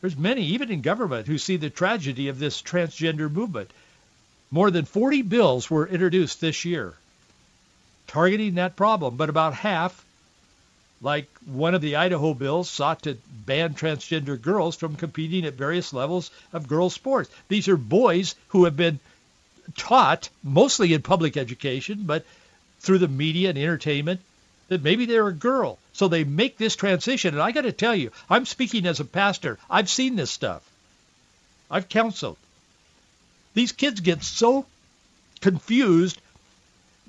There's 0.00 0.16
many, 0.16 0.46
even 0.46 0.70
in 0.70 0.80
government, 0.80 1.26
who 1.26 1.38
see 1.38 1.56
the 1.56 1.70
tragedy 1.70 2.28
of 2.28 2.38
this 2.38 2.62
transgender 2.62 3.30
movement. 3.30 3.70
More 4.50 4.70
than 4.70 4.84
40 4.84 5.22
bills 5.22 5.70
were 5.70 5.86
introduced 5.86 6.40
this 6.40 6.64
year 6.64 6.94
targeting 8.10 8.56
that 8.56 8.74
problem, 8.74 9.14
but 9.16 9.28
about 9.30 9.54
half, 9.54 10.04
like 11.00 11.28
one 11.46 11.76
of 11.76 11.80
the 11.80 11.94
Idaho 11.94 12.34
bills, 12.34 12.68
sought 12.68 13.02
to 13.02 13.16
ban 13.46 13.74
transgender 13.74 14.40
girls 14.40 14.74
from 14.74 14.96
competing 14.96 15.44
at 15.44 15.54
various 15.54 15.92
levels 15.92 16.32
of 16.52 16.66
girls' 16.66 16.92
sports. 16.92 17.30
These 17.46 17.68
are 17.68 17.76
boys 17.76 18.34
who 18.48 18.64
have 18.64 18.76
been 18.76 18.98
taught, 19.76 20.28
mostly 20.42 20.92
in 20.92 21.02
public 21.02 21.36
education, 21.36 22.02
but 22.02 22.26
through 22.80 22.98
the 22.98 23.06
media 23.06 23.50
and 23.50 23.58
entertainment, 23.58 24.20
that 24.70 24.84
maybe 24.84 25.04
they're 25.04 25.26
a 25.26 25.32
girl. 25.32 25.78
So 25.92 26.08
they 26.08 26.24
make 26.24 26.56
this 26.56 26.76
transition. 26.76 27.34
And 27.34 27.42
I 27.42 27.50
got 27.50 27.62
to 27.62 27.72
tell 27.72 27.94
you, 27.94 28.12
I'm 28.30 28.46
speaking 28.46 28.86
as 28.86 29.00
a 29.00 29.04
pastor. 29.04 29.58
I've 29.68 29.90
seen 29.90 30.16
this 30.16 30.30
stuff. 30.30 30.62
I've 31.70 31.88
counseled. 31.88 32.36
These 33.52 33.72
kids 33.72 34.00
get 34.00 34.22
so 34.22 34.64
confused 35.40 36.20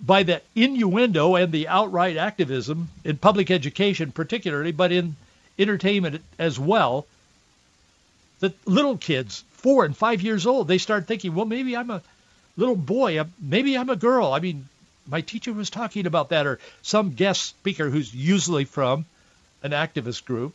by 0.04 0.24
the 0.24 0.42
innuendo 0.56 1.36
and 1.36 1.52
the 1.52 1.68
outright 1.68 2.18
activism 2.18 2.90
in 3.04 3.18
public 3.18 3.52
education 3.52 4.12
particularly, 4.12 4.72
but 4.72 4.92
in 4.92 5.16
entertainment 5.60 6.24
as 6.40 6.58
well, 6.58 7.06
that 8.40 8.56
little 8.68 8.98
kids, 8.98 9.44
four 9.52 9.86
and 9.86 9.96
five 9.96 10.24
years 10.24 10.48
old, 10.48 10.68
they 10.68 10.80
start 10.80 11.06
thinking, 11.06 11.36
well, 11.36 11.46
maybe 11.46 11.78
I'm 11.78 11.92
a 11.92 12.02
little 12.58 12.76
boy. 12.76 13.24
Maybe 13.40 13.78
I'm 13.78 13.92
a 13.92 13.96
girl. 13.96 14.34
I 14.34 14.40
mean, 14.40 14.68
my 15.08 15.22
teacher 15.22 15.54
was 15.54 15.70
talking 15.70 16.06
about 16.06 16.30
that, 16.30 16.48
or 16.48 16.60
some 16.82 17.12
guest 17.12 17.44
speaker 17.44 17.90
who's 17.90 18.14
usually 18.14 18.66
from 18.66 19.06
an 19.64 19.72
activist 19.72 20.26
group 20.26 20.54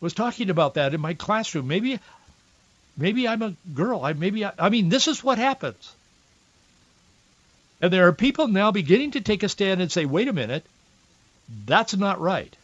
was 0.00 0.12
talking 0.12 0.50
about 0.50 0.74
that 0.74 0.94
in 0.94 1.00
my 1.00 1.14
classroom. 1.14 1.66
Maybe, 1.66 1.98
maybe 2.96 3.26
I'm 3.26 3.42
a 3.42 3.54
girl. 3.74 4.04
I 4.04 4.12
maybe 4.12 4.44
I, 4.44 4.52
I 4.58 4.68
mean, 4.68 4.88
this 4.88 5.08
is 5.08 5.24
what 5.24 5.38
happens. 5.38 5.94
And 7.80 7.92
there 7.92 8.06
are 8.06 8.12
people 8.12 8.48
now 8.48 8.70
beginning 8.70 9.12
to 9.12 9.20
take 9.20 9.42
a 9.42 9.48
stand 9.48 9.82
and 9.82 9.92
say, 9.92 10.06
wait 10.06 10.28
a 10.28 10.32
minute, 10.32 10.64
that's 11.66 11.94
not 11.94 12.20
right. 12.20 12.54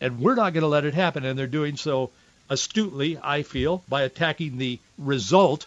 And 0.00 0.20
we're 0.20 0.36
not 0.36 0.52
going 0.52 0.62
to 0.62 0.68
let 0.68 0.84
it 0.84 0.94
happen. 0.94 1.24
And 1.24 1.38
they're 1.38 1.46
doing 1.46 1.76
so 1.76 2.10
astutely, 2.48 3.18
I 3.22 3.42
feel, 3.42 3.82
by 3.88 4.02
attacking 4.02 4.56
the 4.56 4.78
result 4.96 5.66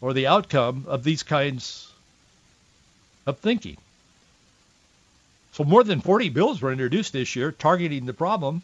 or 0.00 0.12
the 0.12 0.28
outcome 0.28 0.84
of 0.88 1.04
these 1.04 1.22
kinds 1.22 1.92
of 3.26 3.38
thinking. 3.38 3.76
So 5.52 5.64
more 5.64 5.84
than 5.84 6.00
40 6.00 6.30
bills 6.30 6.60
were 6.60 6.72
introduced 6.72 7.12
this 7.12 7.36
year 7.36 7.52
targeting 7.52 8.06
the 8.06 8.12
problem, 8.12 8.62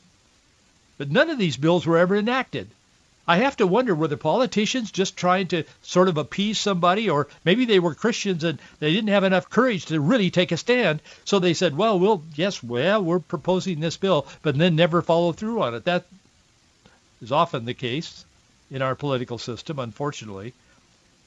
but 0.99 1.11
none 1.11 1.31
of 1.31 1.39
these 1.39 1.57
bills 1.57 1.87
were 1.87 1.99
ever 1.99 2.17
enacted. 2.17 2.69
I 3.29 3.37
have 3.37 3.57
to 3.59 3.67
wonder, 3.67 3.95
were 3.95 4.09
the 4.09 4.17
politicians 4.17 4.91
just 4.91 5.17
trying 5.17 5.47
to 5.49 5.63
sort 5.83 6.09
of 6.09 6.19
appease 6.19 6.59
somebody, 6.59 7.09
or 7.09 7.29
maybe 7.45 7.65
they 7.65 7.79
were 7.79 7.95
Christians 7.95 8.43
and 8.43 8.59
they 8.81 8.93
didn't 8.93 9.11
have 9.11 9.23
enough 9.23 9.49
courage 9.49 9.87
to 9.87 10.01
really 10.01 10.31
take 10.31 10.51
a 10.51 10.57
stand, 10.57 11.01
so 11.25 11.39
they 11.39 11.55
said, 11.55 11.77
well, 11.77 11.97
we'll, 11.97 12.25
yes, 12.35 12.61
well, 12.61 13.05
we're 13.05 13.21
proposing 13.21 13.79
this 13.79 13.97
bill, 13.97 14.27
but 14.43 14.59
then 14.59 14.75
never 14.75 15.01
follow 15.01 15.31
through 15.31 15.63
on 15.63 15.75
it. 15.77 15.85
That 15.85 16.07
is 17.23 17.31
often 17.31 17.67
the 17.67 17.75
case 17.75 18.25
in 18.69 18.83
our 18.83 18.97
political 18.97 19.39
system, 19.39 19.79
unfortunately. 19.79 20.55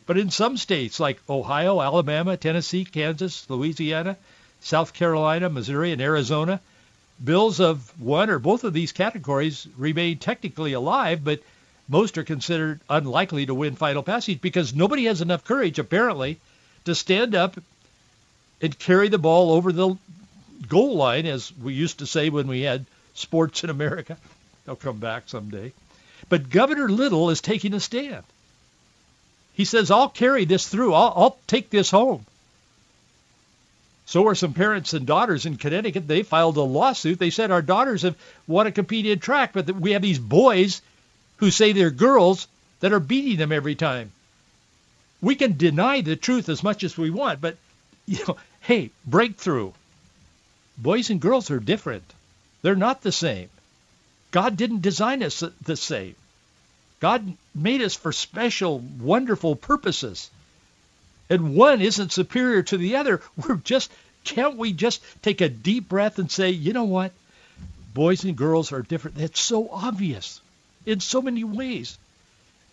But 0.05 0.17
in 0.17 0.29
some 0.29 0.57
states 0.57 0.99
like 0.99 1.21
Ohio, 1.29 1.81
Alabama, 1.81 2.35
Tennessee, 2.35 2.83
Kansas, 2.83 3.49
Louisiana, 3.49 4.17
South 4.59 4.93
Carolina, 4.93 5.49
Missouri, 5.49 5.91
and 5.91 6.01
Arizona, 6.01 6.59
bills 7.23 7.59
of 7.59 7.91
one 8.01 8.29
or 8.29 8.39
both 8.39 8.63
of 8.63 8.73
these 8.73 8.91
categories 8.91 9.67
remain 9.77 10.17
technically 10.17 10.73
alive, 10.73 11.23
but 11.23 11.39
most 11.87 12.17
are 12.17 12.23
considered 12.23 12.79
unlikely 12.89 13.45
to 13.45 13.53
win 13.53 13.75
final 13.75 14.03
passage 14.03 14.41
because 14.41 14.73
nobody 14.73 15.05
has 15.05 15.21
enough 15.21 15.43
courage, 15.43 15.79
apparently, 15.79 16.39
to 16.85 16.95
stand 16.95 17.35
up 17.35 17.57
and 18.61 18.77
carry 18.79 19.09
the 19.09 19.17
ball 19.17 19.51
over 19.51 19.71
the 19.71 19.95
goal 20.67 20.95
line, 20.95 21.25
as 21.25 21.51
we 21.57 21.73
used 21.73 21.99
to 21.99 22.05
say 22.05 22.29
when 22.29 22.47
we 22.47 22.61
had 22.61 22.85
sports 23.13 23.63
in 23.63 23.69
America. 23.69 24.17
They'll 24.65 24.75
come 24.75 24.99
back 24.99 25.23
someday. 25.27 25.73
But 26.29 26.49
Governor 26.49 26.89
Little 26.89 27.29
is 27.29 27.41
taking 27.41 27.73
a 27.73 27.79
stand. 27.79 28.23
He 29.53 29.65
says, 29.65 29.91
I'll 29.91 30.09
carry 30.09 30.45
this 30.45 30.67
through. 30.67 30.93
I'll, 30.93 31.13
I'll 31.15 31.37
take 31.47 31.69
this 31.69 31.91
home. 31.91 32.25
So 34.05 34.27
are 34.27 34.35
some 34.35 34.53
parents 34.53 34.93
and 34.93 35.05
daughters 35.05 35.45
in 35.45 35.57
Connecticut. 35.57 36.07
They 36.07 36.23
filed 36.23 36.57
a 36.57 36.61
lawsuit. 36.61 37.19
They 37.19 37.29
said 37.29 37.51
our 37.51 37.61
daughters 37.61 38.01
have 38.01 38.15
want 38.47 38.67
to 38.67 38.71
compete 38.71 39.05
in 39.05 39.19
track, 39.19 39.53
but 39.53 39.69
we 39.71 39.91
have 39.91 40.01
these 40.01 40.19
boys 40.19 40.81
who 41.37 41.51
say 41.51 41.71
they're 41.71 41.89
girls 41.89 42.47
that 42.81 42.93
are 42.93 42.99
beating 42.99 43.37
them 43.37 43.51
every 43.51 43.75
time. 43.75 44.11
We 45.21 45.35
can 45.35 45.55
deny 45.55 46.01
the 46.01 46.17
truth 46.17 46.49
as 46.49 46.63
much 46.63 46.83
as 46.83 46.97
we 46.97 47.09
want, 47.09 47.39
but 47.39 47.55
you 48.05 48.19
know, 48.27 48.37
hey, 48.61 48.91
breakthrough. 49.05 49.71
Boys 50.77 51.09
and 51.09 51.21
girls 51.21 51.49
are 51.49 51.59
different. 51.59 52.03
They're 52.61 52.75
not 52.75 53.01
the 53.01 53.11
same. 53.11 53.49
God 54.31 54.57
didn't 54.57 54.81
design 54.81 55.23
us 55.23 55.43
the 55.61 55.77
same. 55.77 56.15
God 57.03 57.35
made 57.53 57.81
us 57.81 57.95
for 57.95 58.13
special, 58.13 58.79
wonderful 58.79 59.57
purposes. 59.57 60.31
And 61.29 61.53
one 61.53 61.81
isn't 61.81 62.13
superior 62.13 62.63
to 62.63 62.77
the 62.77 62.95
other. 62.95 63.21
We're 63.35 63.57
just, 63.57 63.91
can't 64.23 64.55
we 64.55 64.71
just 64.71 65.03
take 65.21 65.41
a 65.41 65.49
deep 65.49 65.89
breath 65.89 66.17
and 66.17 66.31
say, 66.31 66.51
you 66.51 66.71
know 66.71 66.85
what? 66.85 67.11
Boys 67.93 68.23
and 68.23 68.37
girls 68.37 68.71
are 68.71 68.81
different. 68.81 69.17
That's 69.17 69.41
so 69.41 69.67
obvious 69.69 70.39
in 70.85 71.01
so 71.01 71.21
many 71.21 71.43
ways. 71.43 71.97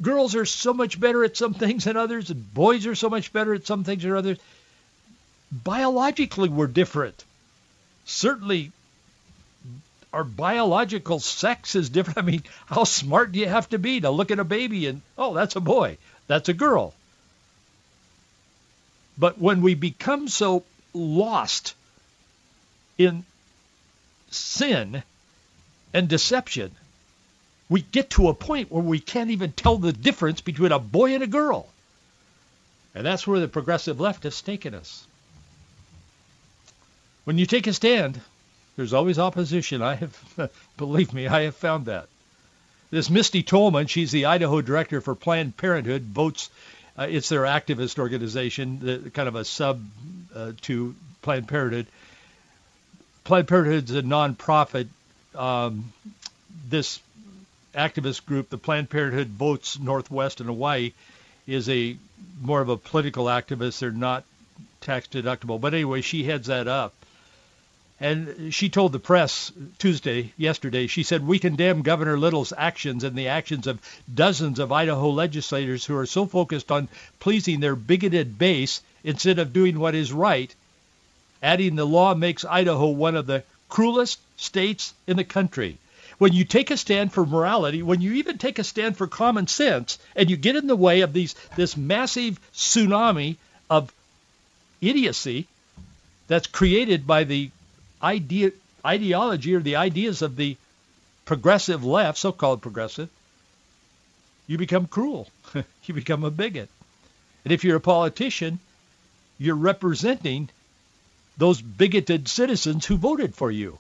Girls 0.00 0.37
are 0.37 0.46
so 0.46 0.72
much 0.72 1.00
better 1.00 1.25
at 1.25 1.37
some 1.37 1.52
things 1.52 1.82
than 1.82 1.96
others, 1.96 2.30
and 2.30 2.54
boys 2.54 2.87
are 2.87 2.94
so 2.94 3.10
much 3.10 3.32
better 3.32 3.52
at 3.52 3.66
some 3.66 3.82
things 3.82 4.04
than 4.04 4.12
others. 4.12 4.38
Biologically, 5.50 6.50
we're 6.50 6.68
different. 6.68 7.25
Certainly, 8.04 8.70
our 10.12 10.25
biological 10.25 11.21
sex 11.21 11.75
is 11.75 11.88
different. 11.88 12.19
I 12.19 12.23
mean, 12.23 12.43
how 12.67 12.85
smart 12.85 13.33
do 13.33 13.38
you 13.38 13.49
have 13.49 13.69
to 13.71 13.79
be 13.79 14.00
to 14.00 14.11
look 14.11 14.31
at 14.31 14.38
a 14.38 14.45
baby 14.45 14.87
and, 14.87 15.02
oh, 15.17 15.35
that's 15.35 15.57
a 15.57 15.61
boy, 15.61 15.99
that's 16.26 16.49
a 16.49 16.55
girl? 16.55 16.95
But 19.19 19.38
when 19.38 19.62
we 19.62 19.75
become 19.75 20.29
so 20.29 20.64
lost 20.95 21.75
in 22.99 23.25
sin 24.31 25.02
and 25.93 26.09
deception, 26.09 26.73
we 27.69 27.83
get 27.83 28.11
to 28.11 28.29
a 28.29 28.35
point 28.35 28.73
where 28.73 28.83
we 28.83 28.99
can't 28.99 29.31
even 29.31 29.52
tell 29.52 29.76
the 29.76 29.93
difference 29.93 30.40
between 30.40 30.73
a 30.73 30.79
boy 30.79 31.14
and 31.14 31.23
a 31.23 31.29
girl. 31.29 31.69
And 32.95 33.07
that's 33.07 33.26
where 33.26 33.38
the 33.38 33.47
progressive 33.47 34.00
left 34.00 34.25
has 34.25 34.43
taken 34.43 34.75
us. 34.75 35.07
When 37.25 37.38
you 37.38 37.47
take 37.47 37.69
a 37.69 37.73
stand, 37.73 38.21
there's 38.80 38.94
always 38.94 39.18
opposition. 39.18 39.82
I 39.82 39.96
have, 39.96 40.50
believe 40.78 41.12
me, 41.12 41.26
I 41.26 41.42
have 41.42 41.54
found 41.54 41.84
that. 41.84 42.08
This 42.90 43.10
Mistie 43.10 43.46
Tolman, 43.46 43.88
she's 43.88 44.10
the 44.10 44.25
Idaho 44.25 44.62
director 44.62 45.02
for 45.02 45.14
Planned 45.14 45.54
Parenthood, 45.58 46.00
votes. 46.00 46.49
Uh, 46.99 47.06
it's 47.10 47.28
their 47.28 47.42
activist 47.42 47.99
organization, 47.99 48.78
the, 48.80 49.10
kind 49.10 49.28
of 49.28 49.34
a 49.34 49.44
sub 49.44 49.84
uh, 50.34 50.52
to 50.62 50.94
Planned 51.20 51.46
Parenthood. 51.46 51.88
Planned 53.22 53.49
Parenthood 53.49 53.90
is 53.90 53.96
a 53.96 54.02
nonprofit. 54.02 54.88
Um, 55.34 55.92
this 56.70 57.00
activist 57.75 58.25
group, 58.25 58.49
the 58.49 58.56
Planned 58.56 58.88
Parenthood 58.88 59.28
Votes 59.28 59.78
Northwest 59.78 60.40
in 60.40 60.46
Hawaii, 60.46 60.92
is 61.46 61.68
a 61.68 61.99
more 62.40 62.62
of 62.62 62.70
a 62.70 62.78
political 62.78 63.26
activist. 63.26 63.80
They're 63.80 63.90
not 63.90 64.25
tax 64.80 65.06
deductible, 65.08 65.60
but 65.60 65.75
anyway, 65.75 66.00
she 66.00 66.25
heads 66.25 66.46
that 66.46 66.66
up. 66.66 66.94
And 68.00 68.54
she 68.54 68.71
told 68.71 68.92
the 68.92 68.99
press 68.99 69.52
Tuesday, 69.78 70.33
yesterday, 70.38 70.87
she 70.87 71.02
said, 71.02 71.26
we 71.26 71.38
condemn 71.38 71.83
Governor 71.83 72.18
Little's 72.18 72.55
actions 72.57 73.05
and 73.05 73.14
the 73.14 73.29
actions 73.29 73.66
of 73.66 73.79
dozens 74.12 74.59
of 74.59 74.72
Idaho 74.72 75.11
legislators 75.11 75.85
who 75.85 75.94
are 75.96 76.07
so 76.07 76.24
focused 76.24 76.72
on 76.72 76.88
pleasing 77.18 77.61
their 77.61 77.77
bigoted 77.77 78.38
base 78.38 78.81
instead 79.05 79.38
of 79.38 79.53
doing 79.53 79.79
what 79.79 79.94
is 79.94 80.14
right, 80.14 80.55
adding 81.42 81.77
the 81.77 81.87
law 81.87 82.14
makes 82.14 82.42
Idaho 82.44 82.88
one 82.88 83.16
of 83.16 83.27
the 83.27 83.44
cruelest 83.68 84.18
states 84.38 84.94
in 85.07 85.18
the 85.18 85.24
country. 85.24 85.77
When 86.16 86.33
you 86.33 86.44
take 86.44 86.70
a 86.70 86.79
stand 86.79 87.12
for 87.12 87.27
morality, 87.27 87.83
when 87.83 88.01
you 88.01 88.14
even 88.14 88.38
take 88.38 88.59
a 88.59 88.64
stand 88.64 88.96
for 88.96 89.07
common 89.07 89.46
sense, 89.46 89.98
and 90.16 90.31
you 90.31 90.38
get 90.38 90.57
in 90.57 90.66
the 90.66 90.77
way 90.77 91.03
of 91.03 91.12
these 91.12 91.35
this 91.57 91.77
massive 91.77 92.40
tsunami 92.55 93.37
of 93.68 93.92
idiocy 94.81 95.46
that's 96.29 96.46
created 96.46 97.07
by 97.07 97.24
the 97.24 97.51
idea, 98.02 98.52
ideology 98.84 99.54
or 99.54 99.60
the 99.60 99.76
ideas 99.76 100.22
of 100.22 100.36
the 100.36 100.56
progressive 101.24 101.84
left, 101.84 102.18
so-called 102.18 102.62
progressive, 102.62 103.08
you 104.46 104.58
become 104.58 104.86
cruel. 104.86 105.28
you 105.84 105.94
become 105.94 106.24
a 106.24 106.30
bigot. 106.30 106.68
And 107.44 107.52
if 107.52 107.64
you're 107.64 107.76
a 107.76 107.80
politician, 107.80 108.58
you're 109.38 109.54
representing 109.54 110.50
those 111.38 111.62
bigoted 111.62 112.28
citizens 112.28 112.84
who 112.84 112.96
voted 112.96 113.34
for 113.34 113.50
you. 113.50 113.78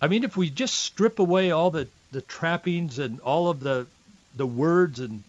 I 0.00 0.08
mean, 0.08 0.24
if 0.24 0.36
we 0.36 0.50
just 0.50 0.74
strip 0.74 1.18
away 1.18 1.50
all 1.50 1.70
the, 1.70 1.88
the 2.12 2.20
trappings 2.20 2.98
and 2.98 3.20
all 3.20 3.48
of 3.48 3.60
the 3.60 3.86
the 4.36 4.46
words 4.46 5.00
and 5.00 5.22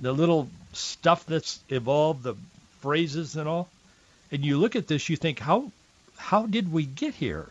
the 0.00 0.12
little 0.12 0.48
stuff 0.72 1.24
that's 1.26 1.60
evolved, 1.68 2.22
the 2.22 2.34
phrases 2.80 3.36
and 3.36 3.48
all, 3.48 3.68
and 4.32 4.44
you 4.44 4.58
look 4.58 4.76
at 4.76 4.86
this, 4.86 5.08
you 5.08 5.16
think, 5.16 5.38
how 5.38 5.70
how 6.20 6.46
did 6.46 6.70
we 6.70 6.84
get 6.84 7.14
here? 7.14 7.48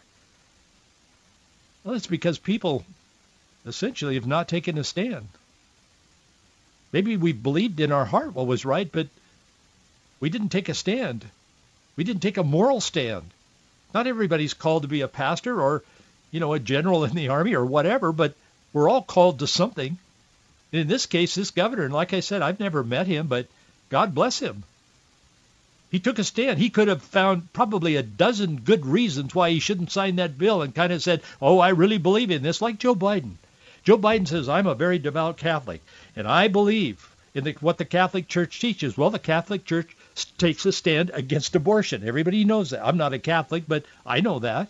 Well, 1.84 1.96
it's 1.96 2.08
because 2.08 2.38
people 2.38 2.86
essentially 3.66 4.16
have 4.16 4.28
not 4.28 4.48
taken 4.48 4.78
a 4.78 4.84
stand. 4.84 5.28
Maybe 6.94 7.18
we 7.18 7.34
believed 7.34 7.80
in 7.80 7.92
our 7.92 8.06
heart 8.06 8.34
what 8.34 8.48
was 8.48 8.66
right, 8.66 8.90
but 8.90 9.08
we 10.20 10.30
didn't 10.30 10.50
take 10.50 10.70
a 10.70 10.74
stand. 10.74 11.26
We 11.96 12.04
didn't 12.04 12.22
take 12.22 12.38
a 12.38 12.44
moral 12.44 12.80
stand. 12.80 13.32
Not 13.94 14.08
everybody's 14.08 14.54
called 14.54 14.84
to 14.84 14.88
be 14.88 15.02
a 15.02 15.08
pastor 15.08 15.62
or, 15.62 15.84
you 16.32 16.40
know, 16.40 16.54
a 16.54 16.60
general 16.60 17.04
in 17.04 17.16
the 17.16 17.30
army 17.30 17.56
or 17.56 17.66
whatever, 17.66 18.12
but 18.12 18.36
we're 18.72 18.90
all 18.90 19.02
called 19.02 19.40
to 19.40 19.48
something. 19.48 19.98
In 20.72 20.88
this 20.88 21.08
case, 21.08 21.36
this 21.36 21.52
governor, 21.52 21.84
and 21.84 21.94
like 21.94 22.14
I 22.14 22.20
said, 22.20 22.42
I've 22.42 22.60
never 22.60 22.84
met 22.84 23.08
him, 23.08 23.28
but 23.28 23.48
God 23.90 24.14
bless 24.14 24.40
him. 24.40 24.64
He 25.92 26.00
took 26.00 26.20
a 26.20 26.24
stand. 26.24 26.60
He 26.60 26.70
could 26.70 26.88
have 26.88 27.02
found 27.02 27.52
probably 27.52 27.96
a 27.96 28.04
dozen 28.04 28.58
good 28.58 28.86
reasons 28.86 29.34
why 29.34 29.50
he 29.50 29.60
shouldn't 29.60 29.92
sign 29.92 30.18
that 30.18 30.38
bill 30.38 30.62
and 30.62 30.76
kind 30.76 30.94
of 30.94 31.02
said, 31.02 31.24
oh, 31.42 31.58
I 31.58 31.70
really 31.70 31.98
believe 31.98 32.30
in 32.30 32.44
this, 32.44 32.62
like 32.62 32.78
Joe 32.78 32.94
Biden. 32.94 33.36
Joe 33.84 33.98
Biden 33.98 34.28
says, 34.28 34.48
I'm 34.48 34.68
a 34.68 34.76
very 34.76 35.00
devout 35.00 35.38
Catholic, 35.38 35.82
and 36.16 36.28
I 36.28 36.48
believe 36.48 37.10
in 37.34 37.44
the, 37.44 37.54
what 37.60 37.80
the 37.80 37.86
Catholic 37.86 38.28
Church 38.28 38.60
teaches. 38.60 38.98
Well, 38.98 39.10
the 39.10 39.18
Catholic 39.18 39.66
Church 39.66 39.96
takes 40.38 40.66
a 40.68 40.72
stand 40.72 41.10
against 41.12 41.56
abortion. 41.56 42.08
Everybody 42.08 42.46
knows 42.46 42.70
that. 42.70 42.86
I'm 42.86 42.98
not 42.98 43.14
a 43.14 43.20
Catholic, 43.20 43.64
but 43.68 43.84
I 44.06 44.22
know 44.22 44.40
that. 44.40 44.70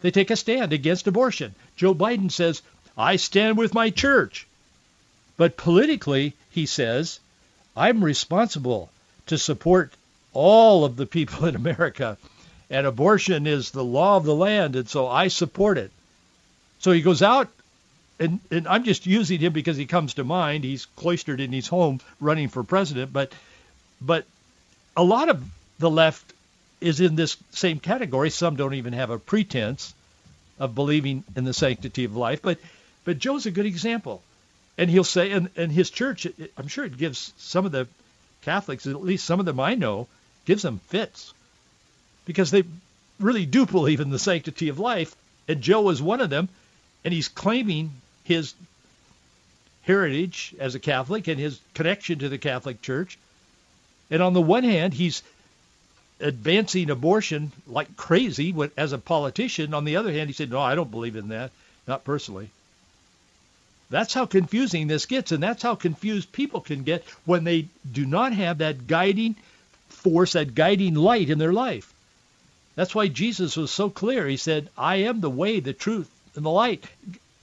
They 0.00 0.10
take 0.10 0.30
a 0.30 0.36
stand 0.36 0.72
against 0.72 1.06
abortion. 1.06 1.54
Joe 1.76 1.94
Biden 1.94 2.32
says, 2.32 2.60
I 2.98 3.16
stand 3.16 3.56
with 3.56 3.72
my 3.72 3.90
church. 3.90 4.48
But 5.36 5.56
politically, 5.56 6.34
he 6.50 6.66
says, 6.66 7.20
I'm 7.76 8.02
responsible 8.02 8.90
to 9.26 9.38
support 9.38 9.92
all 10.32 10.84
of 10.84 10.96
the 10.96 11.06
people 11.06 11.46
in 11.46 11.56
America. 11.56 12.18
And 12.70 12.86
abortion 12.86 13.46
is 13.46 13.70
the 13.70 13.84
law 13.84 14.16
of 14.16 14.24
the 14.24 14.34
land, 14.34 14.76
and 14.76 14.88
so 14.88 15.06
I 15.06 15.28
support 15.28 15.78
it. 15.78 15.90
So 16.80 16.92
he 16.92 17.02
goes 17.02 17.22
out, 17.22 17.48
and, 18.18 18.40
and 18.50 18.66
I'm 18.66 18.84
just 18.84 19.06
using 19.06 19.38
him 19.38 19.52
because 19.52 19.76
he 19.76 19.86
comes 19.86 20.14
to 20.14 20.24
mind. 20.24 20.64
He's 20.64 20.86
cloistered 20.96 21.40
in 21.40 21.52
his 21.52 21.68
home 21.68 22.00
running 22.20 22.48
for 22.48 22.62
president, 22.62 23.12
but 23.12 23.32
but 24.00 24.26
a 24.96 25.02
lot 25.02 25.28
of 25.28 25.42
the 25.78 25.90
left 25.90 26.32
is 26.80 27.00
in 27.00 27.16
this 27.16 27.36
same 27.50 27.80
category. 27.80 28.30
Some 28.30 28.56
don't 28.56 28.74
even 28.74 28.92
have 28.92 29.10
a 29.10 29.18
pretense 29.18 29.94
of 30.58 30.74
believing 30.74 31.24
in 31.36 31.44
the 31.44 31.54
sanctity 31.54 32.04
of 32.04 32.16
life, 32.16 32.42
but 32.42 32.58
but 33.04 33.18
Joe's 33.18 33.46
a 33.46 33.50
good 33.50 33.66
example. 33.66 34.22
And 34.76 34.90
he'll 34.90 35.04
say, 35.04 35.30
and, 35.30 35.50
and 35.56 35.70
his 35.70 35.90
church, 35.90 36.26
I'm 36.56 36.66
sure 36.66 36.84
it 36.84 36.98
gives 36.98 37.32
some 37.36 37.64
of 37.64 37.70
the 37.70 37.86
Catholics, 38.44 38.86
at 38.86 39.02
least 39.02 39.24
some 39.24 39.40
of 39.40 39.46
them 39.46 39.60
I 39.60 39.74
know, 39.74 40.06
gives 40.44 40.62
them 40.62 40.80
fits 40.88 41.32
because 42.26 42.50
they 42.50 42.64
really 43.18 43.46
do 43.46 43.66
believe 43.66 44.00
in 44.00 44.10
the 44.10 44.18
sanctity 44.18 44.68
of 44.68 44.78
life. 44.78 45.14
And 45.48 45.60
Joe 45.60 45.88
is 45.90 46.00
one 46.00 46.20
of 46.20 46.30
them, 46.30 46.48
and 47.04 47.12
he's 47.12 47.28
claiming 47.28 47.92
his 48.24 48.54
heritage 49.82 50.54
as 50.58 50.74
a 50.74 50.80
Catholic 50.80 51.28
and 51.28 51.38
his 51.38 51.60
connection 51.74 52.18
to 52.20 52.28
the 52.28 52.38
Catholic 52.38 52.80
Church. 52.80 53.18
And 54.10 54.22
on 54.22 54.32
the 54.32 54.40
one 54.40 54.64
hand, 54.64 54.94
he's 54.94 55.22
advancing 56.20 56.90
abortion 56.90 57.52
like 57.66 57.96
crazy 57.96 58.54
as 58.76 58.92
a 58.92 58.98
politician. 58.98 59.74
On 59.74 59.84
the 59.84 59.96
other 59.96 60.12
hand, 60.12 60.28
he 60.28 60.34
said, 60.34 60.50
no, 60.50 60.60
I 60.60 60.74
don't 60.74 60.90
believe 60.90 61.16
in 61.16 61.28
that, 61.28 61.50
not 61.86 62.04
personally. 62.04 62.48
That's 63.90 64.14
how 64.14 64.26
confusing 64.26 64.86
this 64.86 65.06
gets, 65.06 65.32
and 65.32 65.42
that's 65.42 65.62
how 65.62 65.74
confused 65.74 66.32
people 66.32 66.60
can 66.60 66.82
get 66.82 67.04
when 67.24 67.44
they 67.44 67.68
do 67.90 68.06
not 68.06 68.32
have 68.32 68.58
that 68.58 68.86
guiding 68.86 69.36
force, 69.88 70.32
that 70.32 70.54
guiding 70.54 70.94
light 70.94 71.30
in 71.30 71.38
their 71.38 71.52
life. 71.52 71.92
That's 72.76 72.94
why 72.94 73.08
Jesus 73.08 73.56
was 73.56 73.70
so 73.70 73.90
clear. 73.90 74.26
He 74.26 74.36
said, 74.36 74.68
I 74.76 74.96
am 74.96 75.20
the 75.20 75.30
way, 75.30 75.60
the 75.60 75.72
truth, 75.72 76.10
and 76.34 76.44
the 76.44 76.50
light. 76.50 76.84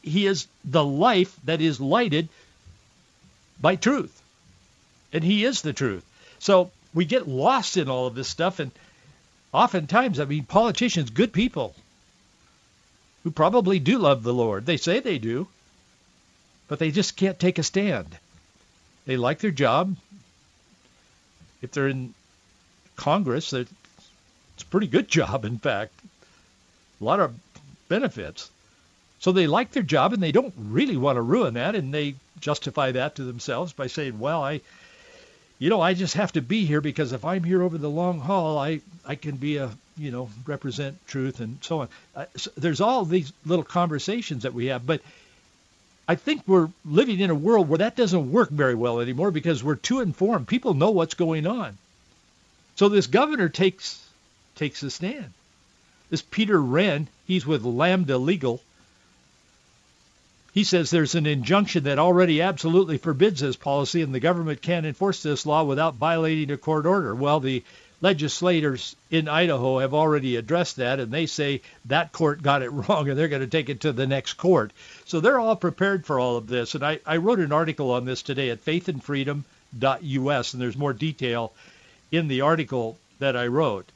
He 0.01 0.25
is 0.25 0.47
the 0.65 0.83
life 0.83 1.35
that 1.45 1.61
is 1.61 1.79
lighted 1.79 2.27
by 3.61 3.75
truth. 3.75 4.21
And 5.13 5.23
he 5.23 5.45
is 5.45 5.61
the 5.61 5.73
truth. 5.73 6.03
So 6.39 6.71
we 6.93 7.05
get 7.05 7.27
lost 7.27 7.77
in 7.77 7.87
all 7.87 8.07
of 8.07 8.15
this 8.15 8.27
stuff. 8.27 8.59
And 8.59 8.71
oftentimes, 9.53 10.19
I 10.19 10.25
mean, 10.25 10.43
politicians, 10.43 11.11
good 11.11 11.31
people 11.31 11.75
who 13.23 13.31
probably 13.31 13.79
do 13.79 13.99
love 13.99 14.23
the 14.23 14.33
Lord. 14.33 14.65
They 14.65 14.77
say 14.77 14.99
they 14.99 15.19
do, 15.19 15.47
but 16.71 16.79
they 16.79 16.89
just 16.89 17.17
can't 17.17 17.37
take 17.37 17.59
a 17.59 17.63
stand. 17.63 18.07
They 19.05 19.17
like 19.17 19.39
their 19.39 19.51
job. 19.51 19.93
If 21.61 21.73
they're 21.73 21.89
in 21.89 22.13
Congress, 22.95 23.51
it's 23.51 23.69
a 24.61 24.65
pretty 24.67 24.87
good 24.87 25.09
job, 25.09 25.43
in 25.43 25.57
fact. 25.57 25.91
A 27.01 27.03
lot 27.03 27.19
of 27.19 27.35
benefits. 27.89 28.49
So 29.19 29.33
they 29.33 29.47
like 29.47 29.71
their 29.71 29.83
job 29.83 30.13
and 30.13 30.23
they 30.23 30.31
don't 30.31 30.53
really 30.57 30.95
want 30.95 31.17
to 31.17 31.21
ruin 31.21 31.55
that, 31.55 31.75
and 31.75 31.93
they 31.93 32.15
justify 32.39 32.93
that 32.93 33.15
to 33.15 33.25
themselves 33.25 33.73
by 33.73 33.87
saying, 33.87 34.17
well, 34.17 34.41
I, 34.41 34.61
you 35.59 35.69
know, 35.69 35.81
I 35.81 35.93
just 35.93 36.13
have 36.13 36.31
to 36.31 36.41
be 36.41 36.63
here 36.63 36.79
because 36.79 37.11
if 37.11 37.25
I'm 37.25 37.43
here 37.43 37.63
over 37.63 37.77
the 37.77 37.89
long 37.89 38.21
haul, 38.21 38.57
I, 38.57 38.79
I 39.05 39.15
can 39.15 39.35
be 39.35 39.57
a, 39.57 39.71
you 39.97 40.11
know, 40.11 40.29
represent 40.45 41.05
truth 41.05 41.41
and 41.41 41.57
so 41.61 41.81
on. 41.81 41.89
Uh, 42.15 42.25
so 42.37 42.49
there's 42.55 42.79
all 42.79 43.03
these 43.03 43.33
little 43.45 43.65
conversations 43.65 44.43
that 44.43 44.53
we 44.53 44.67
have, 44.67 44.85
but 44.85 45.01
I 46.07 46.15
think 46.15 46.43
we're 46.45 46.69
living 46.83 47.19
in 47.19 47.29
a 47.29 47.35
world 47.35 47.69
where 47.69 47.77
that 47.79 47.95
doesn't 47.95 48.31
work 48.31 48.49
very 48.49 48.75
well 48.75 48.99
anymore 48.99 49.31
because 49.31 49.63
we're 49.63 49.75
too 49.75 50.01
informed. 50.01 50.47
People 50.47 50.73
know 50.73 50.91
what's 50.91 51.13
going 51.13 51.47
on. 51.47 51.77
So 52.75 52.89
this 52.89 53.07
governor 53.07 53.49
takes 53.49 54.05
takes 54.55 54.83
a 54.83 54.91
stand. 54.91 55.31
This 56.09 56.21
Peter 56.21 56.57
Renn, 56.57 57.07
he's 57.25 57.45
with 57.45 57.63
Lambda 57.63 58.17
Legal 58.17 58.61
he 60.53 60.63
says 60.65 60.89
there's 60.89 61.15
an 61.15 61.25
injunction 61.25 61.85
that 61.85 61.99
already 61.99 62.41
absolutely 62.41 62.97
forbids 62.97 63.39
this 63.39 63.55
policy 63.55 64.01
and 64.01 64.13
the 64.13 64.19
government 64.19 64.61
can't 64.61 64.85
enforce 64.85 65.23
this 65.23 65.45
law 65.45 65.63
without 65.63 65.95
violating 65.95 66.51
a 66.51 66.57
court 66.57 66.85
order. 66.85 67.15
Well, 67.15 67.39
the 67.39 67.63
legislators 68.01 68.95
in 69.09 69.27
Idaho 69.27 69.79
have 69.79 69.93
already 69.93 70.35
addressed 70.35 70.77
that 70.77 70.99
and 70.99 71.11
they 71.11 71.25
say 71.25 71.61
that 71.85 72.11
court 72.11 72.41
got 72.41 72.61
it 72.61 72.69
wrong 72.71 73.09
and 73.09 73.17
they're 73.17 73.27
going 73.27 73.41
to 73.41 73.47
take 73.47 73.69
it 73.69 73.81
to 73.81 73.91
the 73.91 74.07
next 74.07 74.33
court. 74.33 74.71
So 75.05 75.19
they're 75.19 75.39
all 75.39 75.55
prepared 75.55 76.05
for 76.05 76.19
all 76.19 76.37
of 76.37 76.47
this. 76.47 76.75
And 76.75 76.83
I, 76.83 76.99
I 77.05 77.17
wrote 77.17 77.39
an 77.39 77.53
article 77.53 77.91
on 77.91 78.05
this 78.05 78.21
today 78.21 78.49
at 78.49 78.65
faithandfreedom.us 78.65 80.53
and 80.53 80.61
there's 80.61 80.77
more 80.77 80.93
detail 80.93 81.53
in 82.11 82.27
the 82.27 82.41
article 82.41 82.97
that 83.19 83.37
I 83.37 83.47
wrote. 83.47 83.89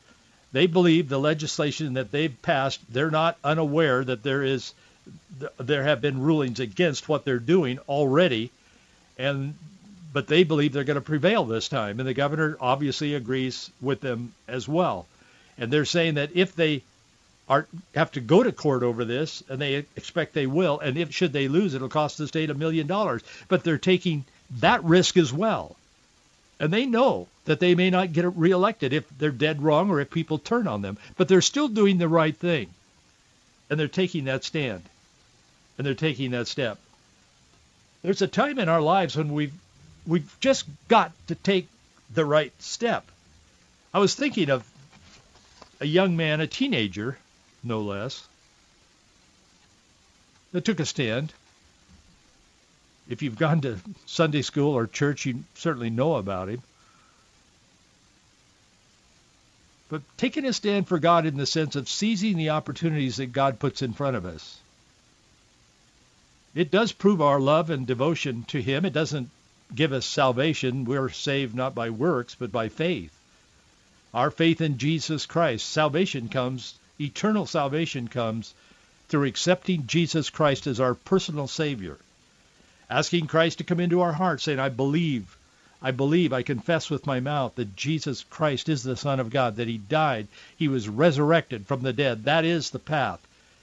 They 0.51 0.67
believe 0.67 1.09
the 1.09 1.19
legislation 1.19 1.95
that 1.95 2.11
they've 2.11 2.41
passed, 2.41 2.79
they're 2.89 3.11
not 3.11 3.37
unaware 3.43 4.03
that 4.03 4.23
there 4.23 4.43
is– 4.43 4.73
there 5.57 5.83
have 5.83 6.01
been 6.01 6.21
rulings 6.21 6.59
against 6.59 7.09
what 7.09 7.25
they're 7.25 7.39
doing 7.39 7.79
already, 7.87 8.51
and 9.17 9.55
but 10.15 10.28
they 10.28 10.45
believe 10.45 10.71
they're 10.71 10.86
going 10.86 10.95
to 10.95 11.01
prevail 11.01 11.43
this 11.43 11.67
time, 11.67 11.99
and 11.99 12.08
the 12.08 12.13
governor 12.13 12.56
obviously 12.62 13.15
agrees 13.15 13.69
with 13.82 13.99
them 13.99 14.34
as 14.47 14.65
well. 14.65 15.08
And 15.58 15.69
they're 15.69 15.84
saying 15.84 16.13
that 16.13 16.30
if 16.34 16.56
they 16.56 16.84
are 17.49 17.67
have 17.95 18.13
to 18.13 18.21
go 18.21 18.41
to 18.41 18.54
court 18.54 18.82
over 18.82 19.04
this, 19.04 19.43
and 19.49 19.60
they 19.60 19.86
expect 19.97 20.34
they 20.34 20.47
will, 20.47 20.80
and 20.80 20.97
if 20.97 21.13
should 21.13 21.34
they 21.34 21.49
lose, 21.49 21.73
it'll 21.73 21.89
cost 21.89 22.17
the 22.17 22.30
state 22.30 22.49
a 22.49 22.54
million 22.54 22.88
dollars. 22.88 23.23
But 23.49 23.65
they're 23.65 23.78
taking 23.78 24.23
that 24.62 24.82
risk 24.86 25.17
as 25.17 25.34
well, 25.34 25.75
and 26.62 26.71
they 26.71 26.86
know 26.86 27.28
that 27.43 27.60
they 27.60 27.75
may 27.75 27.89
not 27.89 28.13
get 28.13 28.38
reelected 28.38 28.93
if 28.93 29.04
they're 29.17 29.32
dead 29.32 29.62
wrong 29.62 29.89
or 29.89 29.99
if 29.99 30.10
people 30.10 30.38
turn 30.38 30.65
on 30.65 30.82
them. 30.82 30.97
But 31.17 31.28
they're 31.28 31.41
still 31.41 31.67
doing 31.67 31.97
the 31.97 32.08
right 32.08 32.38
thing, 32.38 32.69
and 33.69 33.78
they're 33.78 33.89
taking 33.89 34.23
that 34.25 34.45
stand 34.45 34.84
and 35.78 35.86
they're 35.86 35.93
taking 35.93 36.32
that 36.32 36.47
step. 36.47 36.80
There's 38.01 38.21
a 38.21 38.30
time 38.30 38.60
in 38.60 38.69
our 38.69 38.80
lives 38.80 39.17
when 39.17 39.34
we've 39.34 39.51
we've 40.07 40.35
just 40.39 40.65
got 40.87 41.11
to 41.27 41.35
take 41.35 41.67
the 42.13 42.25
right 42.25 42.53
step. 42.59 43.05
I 43.93 43.99
was 43.99 44.15
thinking 44.15 44.49
of 44.49 44.67
a 45.79 45.85
young 45.85 46.15
man, 46.15 46.41
a 46.41 46.47
teenager, 46.47 47.17
no 47.63 47.81
less, 47.81 48.27
that 50.51 50.65
took 50.65 50.79
a 50.79 50.85
stand. 50.85 51.33
If 53.07 53.21
you've 53.21 53.37
gone 53.37 53.61
to 53.61 53.77
Sunday 54.05 54.41
school 54.41 54.73
or 54.73 54.87
church, 54.87 55.25
you 55.25 55.43
certainly 55.55 55.89
know 55.89 56.15
about 56.15 56.49
him. 56.49 56.61
But 59.89 60.01
taking 60.17 60.45
a 60.45 60.53
stand 60.53 60.87
for 60.87 60.97
God 60.97 61.25
in 61.25 61.37
the 61.37 61.45
sense 61.45 61.75
of 61.75 61.87
seizing 61.87 62.37
the 62.37 62.49
opportunities 62.49 63.17
that 63.17 63.27
God 63.27 63.59
puts 63.59 63.81
in 63.81 63.93
front 63.93 64.15
of 64.15 64.25
us. 64.25 64.59
It 66.55 66.71
does 66.71 66.91
prove 66.91 67.21
our 67.21 67.39
love 67.39 67.69
and 67.69 67.85
devotion 67.85 68.43
to 68.45 68.61
him. 68.61 68.85
It 68.85 68.93
doesn't 68.93 69.29
give 69.73 69.93
us 69.93 70.06
salvation. 70.06 70.86
We're 70.86 71.10
saved 71.10 71.56
not 71.56 71.73
by 71.73 71.89
works, 71.89 72.36
but 72.36 72.51
by 72.51 72.69
faith. 72.69 73.12
Our 74.13 74.32
faith 74.32 74.62
in 74.62 74.78
Jesus 74.78 75.25
Christ. 75.25 75.67
Salvation 75.67 76.30
comes, 76.30 76.75
eternal 76.99 77.45
salvation 77.45 78.08
comes 78.08 78.54
through 79.10 79.25
accepting 79.25 79.88
Jesus 79.88 80.30
Christ 80.30 80.67
as 80.67 80.80
our 80.80 80.93
personal 80.93 81.47
Savior. 81.47 81.97
Asking 82.89 83.28
Christ 83.28 83.58
to 83.58 83.63
come 83.63 83.80
into 83.80 84.01
our 84.01 84.13
hearts, 84.13 84.43
saying, 84.43 84.60
I 84.60 84.69
believe, 84.69 85.36
I 85.82 85.91
believe, 85.91 86.32
I 86.34 86.43
confess 86.43 86.89
with 86.89 87.06
my 87.06 87.19
mouth 87.19 87.56
that 87.56 87.75
Jesus 87.75 88.23
Christ 88.30 88.69
is 88.69 88.84
the 88.84 88.95
Son 88.95 89.19
of 89.19 89.30
God, 89.30 89.58
that 89.58 89.67
he 89.67 89.78
died, 89.78 90.28
he 90.56 90.67
was 90.67 90.88
resurrected 90.88 91.67
from 91.67 91.82
the 91.82 91.93
dead. 91.93 92.25
That 92.25 92.45
is 92.45 92.69
the 92.69 92.80
path 92.80 93.19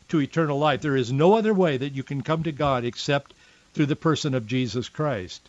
to 0.08 0.20
eternal 0.20 0.58
life. 0.58 0.82
There 0.82 0.96
is 0.96 1.12
no 1.12 1.34
other 1.34 1.54
way 1.54 1.76
that 1.76 1.94
you 1.94 2.02
can 2.02 2.22
come 2.22 2.42
to 2.42 2.52
God 2.52 2.84
except 2.84 3.32
through 3.72 3.86
the 3.86 3.96
person 3.96 4.34
of 4.34 4.46
Jesus 4.46 4.88
Christ. 4.88 5.48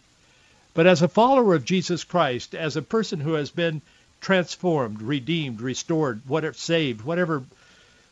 But 0.73 0.87
as 0.87 1.01
a 1.01 1.07
follower 1.07 1.53
of 1.53 1.65
Jesus 1.65 2.03
Christ, 2.03 2.55
as 2.55 2.75
a 2.75 2.81
person 2.81 3.19
who 3.19 3.33
has 3.33 3.51
been 3.51 3.81
transformed, 4.21 5.01
redeemed, 5.01 5.61
restored, 5.61 6.21
whatever 6.25 6.53
saved, 6.53 7.01
whatever 7.01 7.43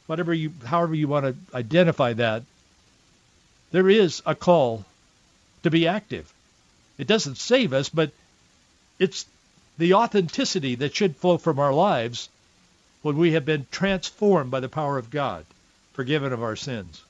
whatever 0.06 0.34
you 0.34 0.52
however 0.65 0.93
you 0.93 1.08
want 1.08 1.26
to 1.26 1.58
identify 1.58 2.13
that, 2.13 2.43
there 3.71 3.89
is 3.89 4.21
a 4.26 4.36
call 4.36 4.86
to 5.63 5.71
be 5.71 5.88
active. 5.88 6.32
It 6.97 7.08
doesn't 7.08 7.38
save 7.38 7.74
us, 7.74 7.89
but 7.89 8.12
it's 9.00 9.26
the 9.78 9.93
authenticity 9.95 10.76
that 10.76 10.95
should 10.95 11.15
flow 11.15 11.38
from 11.38 11.58
our 11.58 11.74
lives 11.74 12.30
when 13.02 13.17
we 13.17 13.32
have 13.32 13.45
been 13.45 13.65
transformed 13.71 14.52
by 14.52 14.60
the 14.60 14.69
power 14.69 14.97
of 14.97 15.10
God 15.10 15.45
forgiven 15.93 16.34
of 16.34 16.43
our 16.43 16.56
sins, 16.56 17.02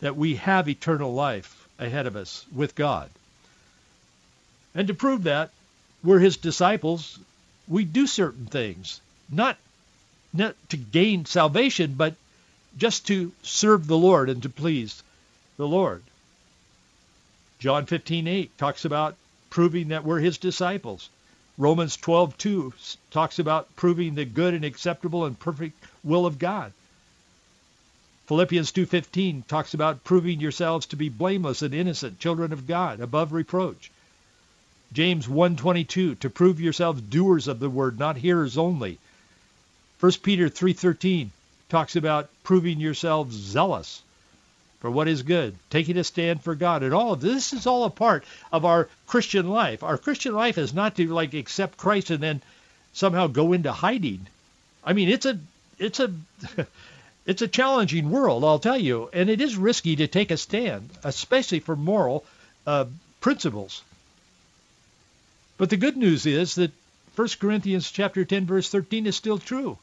that 0.00 0.16
we 0.16 0.36
have 0.36 0.68
eternal 0.68 1.12
life 1.12 1.68
ahead 1.78 2.06
of 2.06 2.16
us 2.16 2.44
with 2.54 2.74
God. 2.74 3.10
And 4.74 4.88
to 4.88 4.94
prove 4.94 5.24
that, 5.24 5.50
we're 6.02 6.20
his 6.20 6.36
disciples. 6.36 7.18
We 7.68 7.84
do 7.84 8.06
certain 8.06 8.46
things, 8.46 9.00
not, 9.28 9.56
not 10.32 10.54
to 10.70 10.76
gain 10.76 11.24
salvation, 11.24 11.94
but 11.94 12.14
just 12.78 13.06
to 13.08 13.32
serve 13.42 13.86
the 13.86 13.98
Lord 13.98 14.28
and 14.28 14.42
to 14.42 14.48
please 14.48 15.02
the 15.56 15.66
Lord. 15.66 16.02
John 17.58 17.84
15:8 17.84 18.50
talks 18.56 18.84
about 18.84 19.16
proving 19.50 19.88
that 19.88 20.04
we're 20.04 20.20
his 20.20 20.38
disciples. 20.38 21.10
Romans 21.58 21.96
12:2 21.96 22.96
talks 23.10 23.38
about 23.38 23.74
proving 23.76 24.14
the 24.14 24.24
good 24.24 24.54
and 24.54 24.64
acceptable 24.64 25.26
and 25.26 25.38
perfect 25.38 25.84
will 26.02 26.24
of 26.24 26.38
God. 26.38 26.72
Philippians 28.26 28.72
2:15 28.72 29.42
talks 29.46 29.74
about 29.74 30.04
proving 30.04 30.40
yourselves 30.40 30.86
to 30.86 30.96
be 30.96 31.08
blameless 31.08 31.60
and 31.62 31.74
innocent, 31.74 32.20
children 32.20 32.52
of 32.52 32.66
God, 32.66 33.00
above 33.00 33.32
reproach. 33.32 33.90
James 34.92 35.26
1:22 35.28 36.18
to 36.18 36.30
prove 36.30 36.60
yourselves 36.60 37.00
doers 37.00 37.48
of 37.48 37.60
the 37.60 37.70
word, 37.70 37.98
not 37.98 38.16
hearers 38.16 38.58
only. 38.58 38.98
1 40.00 40.22
Peter 40.22 40.48
3:13 40.48 41.30
talks 41.68 41.96
about 41.96 42.30
proving 42.42 42.80
yourselves 42.80 43.36
zealous 43.36 44.02
for 44.80 44.90
what 44.90 45.08
is 45.08 45.22
good, 45.22 45.54
taking 45.68 45.96
a 45.96 46.04
stand 46.04 46.42
for 46.42 46.54
God. 46.54 46.82
And 46.82 46.94
all 46.94 47.12
of 47.12 47.20
this 47.20 47.52
is 47.52 47.66
all 47.66 47.84
a 47.84 47.90
part 47.90 48.24
of 48.50 48.64
our 48.64 48.88
Christian 49.06 49.48
life. 49.48 49.82
Our 49.82 49.98
Christian 49.98 50.34
life 50.34 50.58
is 50.58 50.74
not 50.74 50.96
to 50.96 51.06
like 51.12 51.34
accept 51.34 51.78
Christ 51.78 52.10
and 52.10 52.22
then 52.22 52.42
somehow 52.92 53.26
go 53.26 53.52
into 53.52 53.72
hiding. 53.72 54.26
I 54.82 54.92
mean, 54.92 55.08
it's 55.08 55.26
a 55.26 55.38
it's 55.78 56.00
a 56.00 56.12
It's 57.26 57.42
a 57.42 57.48
challenging 57.48 58.10
world, 58.10 58.42
I'll 58.44 58.58
tell 58.58 58.78
you, 58.78 59.10
and 59.12 59.28
it 59.28 59.40
is 59.40 59.54
risky 59.54 59.94
to 59.96 60.08
take 60.08 60.30
a 60.30 60.36
stand, 60.36 60.90
especially 61.04 61.60
for 61.60 61.76
moral 61.76 62.24
uh, 62.66 62.86
principles. 63.20 63.82
But 65.60 65.68
the 65.68 65.76
good 65.76 65.98
news 65.98 66.24
is 66.24 66.54
that 66.54 66.72
1 67.16 67.28
Corinthians 67.38 67.90
chapter 67.90 68.24
10 68.24 68.46
verse 68.46 68.70
13 68.70 69.06
is 69.06 69.14
still 69.14 69.36
true. 69.36 69.76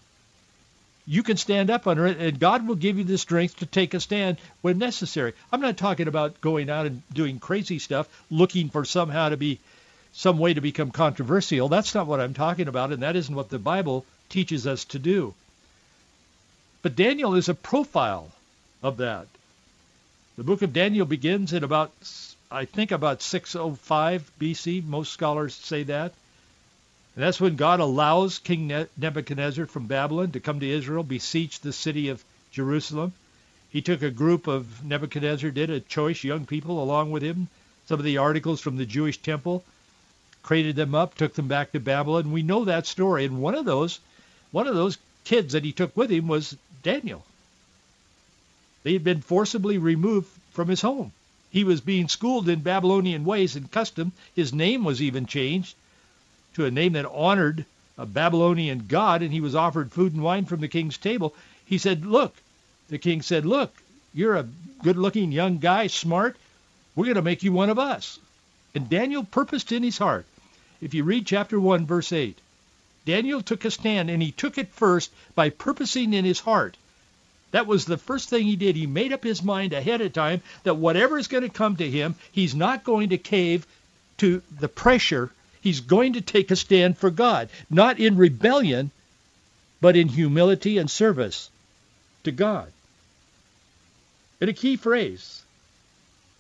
You 1.06 1.22
can 1.22 1.38
stand 1.38 1.70
up 1.70 1.86
under 1.86 2.08
it, 2.08 2.18
and 2.18 2.40
God 2.40 2.68
will 2.68 2.74
give 2.74 2.98
you 2.98 3.04
the 3.04 3.20
strength 3.20 3.58
to 3.58 3.68
take 3.68 3.94
a 3.94 4.00
stand 4.00 4.38
when 4.62 4.80
necessary. 4.80 5.34
I'm 5.52 5.62
not 5.62 5.78
talking 5.78 6.08
about 6.08 6.42
going 6.42 6.72
out 6.72 6.88
and 6.88 7.04
doing 7.14 7.38
crazy 7.38 7.78
stuff, 7.78 8.10
looking 8.32 8.70
for 8.70 8.86
somehow 8.86 9.30
to 9.30 9.38
be 9.38 9.60
some 10.14 10.40
way 10.40 10.56
to 10.56 10.62
become 10.62 10.90
controversial. 10.90 11.70
That's 11.70 11.94
not 11.94 12.08
what 12.08 12.22
I'm 12.22 12.34
talking 12.34 12.68
about, 12.68 12.92
and 12.92 13.04
that 13.04 13.16
isn't 13.16 13.36
what 13.36 13.50
the 13.50 13.60
Bible 13.60 14.04
teaches 14.30 14.66
us 14.66 14.84
to 14.86 14.98
do. 14.98 15.36
But 16.82 16.96
Daniel 16.96 17.36
is 17.36 17.50
a 17.50 17.54
profile 17.54 18.32
of 18.82 18.98
that. 18.98 19.28
The 20.38 20.44
book 20.44 20.64
of 20.64 20.74
Daniel 20.74 21.06
begins 21.06 21.54
in 21.54 21.64
about, 21.64 21.92
I 22.50 22.66
think, 22.66 22.92
about 22.92 23.22
605 23.22 24.32
BC. 24.40 24.86
Most 24.86 25.12
scholars 25.12 25.54
say 25.54 25.84
that. 25.84 26.14
And 27.16 27.24
that's 27.24 27.42
when 27.42 27.56
God 27.56 27.80
allows 27.80 28.40
King 28.40 28.88
Nebuchadnezzar 28.96 29.66
from 29.66 29.88
Babylon 29.88 30.32
to 30.32 30.40
come 30.40 30.60
to 30.60 30.70
Israel, 30.70 31.04
besiege 31.04 31.60
the 31.60 31.74
city 31.74 32.10
of 32.10 32.24
Jerusalem. 32.52 33.14
He 33.70 33.82
took 33.82 34.02
a 34.02 34.12
group 34.12 34.48
of 34.48 34.84
Nebuchadnezzar, 34.84 35.52
did 35.52 35.70
a 35.70 35.80
choice 35.80 36.24
young 36.24 36.46
people 36.46 36.82
along 36.82 37.12
with 37.12 37.24
him, 37.24 37.50
some 37.88 38.00
of 38.00 38.06
the 38.06 38.18
articles 38.18 38.62
from 38.62 38.78
the 38.78 38.86
Jewish 38.86 39.18
temple, 39.18 39.64
crated 40.44 40.76
them 40.76 40.96
up, 40.96 41.16
took 41.16 41.34
them 41.34 41.48
back 41.48 41.72
to 41.72 41.80
Babylon. 41.80 42.32
We 42.32 42.44
know 42.44 42.66
that 42.66 42.86
story. 42.86 43.26
And 43.26 43.42
one 43.42 43.56
of 43.56 43.66
those, 43.66 44.00
one 44.52 44.68
of 44.68 44.76
those 44.76 44.98
kids 45.26 45.54
that 45.54 45.66
he 45.66 45.74
took 45.74 45.96
with 45.98 46.10
him 46.10 46.28
was 46.28 46.56
Daniel. 46.84 47.26
They 48.84 48.94
had 48.94 49.04
been 49.04 49.22
forcibly 49.22 49.78
removed 49.78 50.30
from 50.52 50.70
his 50.70 50.82
home. 50.82 51.12
He 51.50 51.64
was 51.64 51.82
being 51.82 52.08
schooled 52.08 52.50
in 52.50 52.60
Babylonian 52.60 53.24
ways 53.26 53.56
and 53.56 53.72
custom. 53.72 54.12
His 54.36 54.54
name 54.54 54.84
was 54.84 55.02
even 55.02 55.26
changed 55.26 55.76
to 56.56 56.66
a 56.66 56.72
name 56.72 56.94
that 56.94 57.10
honored 57.10 57.66
a 57.98 58.06
Babylonian 58.06 58.86
god, 58.88 59.22
and 59.22 59.32
he 59.32 59.42
was 59.42 59.56
offered 59.56 59.92
food 59.92 60.14
and 60.14 60.24
wine 60.24 60.46
from 60.46 60.60
the 60.60 60.68
king's 60.68 60.98
table. 60.98 61.34
He 61.66 61.78
said, 61.78 62.06
look, 62.06 62.36
the 62.90 62.98
king 62.98 63.22
said, 63.22 63.46
look, 63.46 63.74
you're 64.14 64.36
a 64.36 64.48
good-looking 64.84 65.32
young 65.32 65.58
guy, 65.58 65.88
smart. 65.88 66.38
We're 66.96 67.06
going 67.06 67.16
to 67.16 67.22
make 67.22 67.44
you 67.44 67.52
one 67.52 67.70
of 67.70 67.80
us. 67.80 68.20
And 68.76 68.90
Daniel 68.90 69.24
purposed 69.24 69.72
in 69.72 69.84
his 69.84 69.98
heart. 69.98 70.26
If 70.82 70.94
you 70.94 71.04
read 71.04 71.26
chapter 71.26 71.60
1, 71.60 71.86
verse 71.86 72.12
8, 72.12 72.38
Daniel 73.06 73.42
took 73.42 73.66
a 73.66 73.72
stand, 73.72 74.10
and 74.10 74.22
he 74.22 74.32
took 74.32 74.58
it 74.58 74.70
first 74.74 75.12
by 75.34 75.50
purposing 75.50 76.14
in 76.14 76.26
his 76.26 76.40
heart. 76.40 76.78
That 77.58 77.66
was 77.66 77.86
the 77.86 77.98
first 77.98 78.30
thing 78.30 78.46
he 78.46 78.56
did. 78.56 78.76
He 78.76 78.86
made 78.86 79.12
up 79.12 79.24
his 79.24 79.42
mind 79.42 79.74
ahead 79.74 80.02
of 80.02 80.14
time 80.14 80.44
that 80.62 80.76
whatever 80.76 81.18
is 81.18 81.28
going 81.28 81.42
to 81.42 81.50
come 81.50 81.76
to 81.78 81.90
him, 81.90 82.14
he's 82.32 82.54
not 82.54 82.84
going 82.84 83.10
to 83.10 83.18
cave 83.18 83.66
to 84.18 84.44
the 84.60 84.70
pressure 84.70 85.32
He's 85.68 85.82
going 85.82 86.14
to 86.14 86.22
take 86.22 86.50
a 86.50 86.56
stand 86.56 86.98
for 86.98 87.10
God, 87.10 87.50
not 87.70 88.00
in 88.00 88.16
rebellion, 88.16 88.90
but 89.82 89.98
in 89.98 90.08
humility 90.08 90.78
and 90.78 90.90
service 90.90 91.50
to 92.24 92.32
God. 92.32 92.72
And 94.40 94.50
a 94.50 94.54
key 94.54 94.78
phrase 94.78 95.44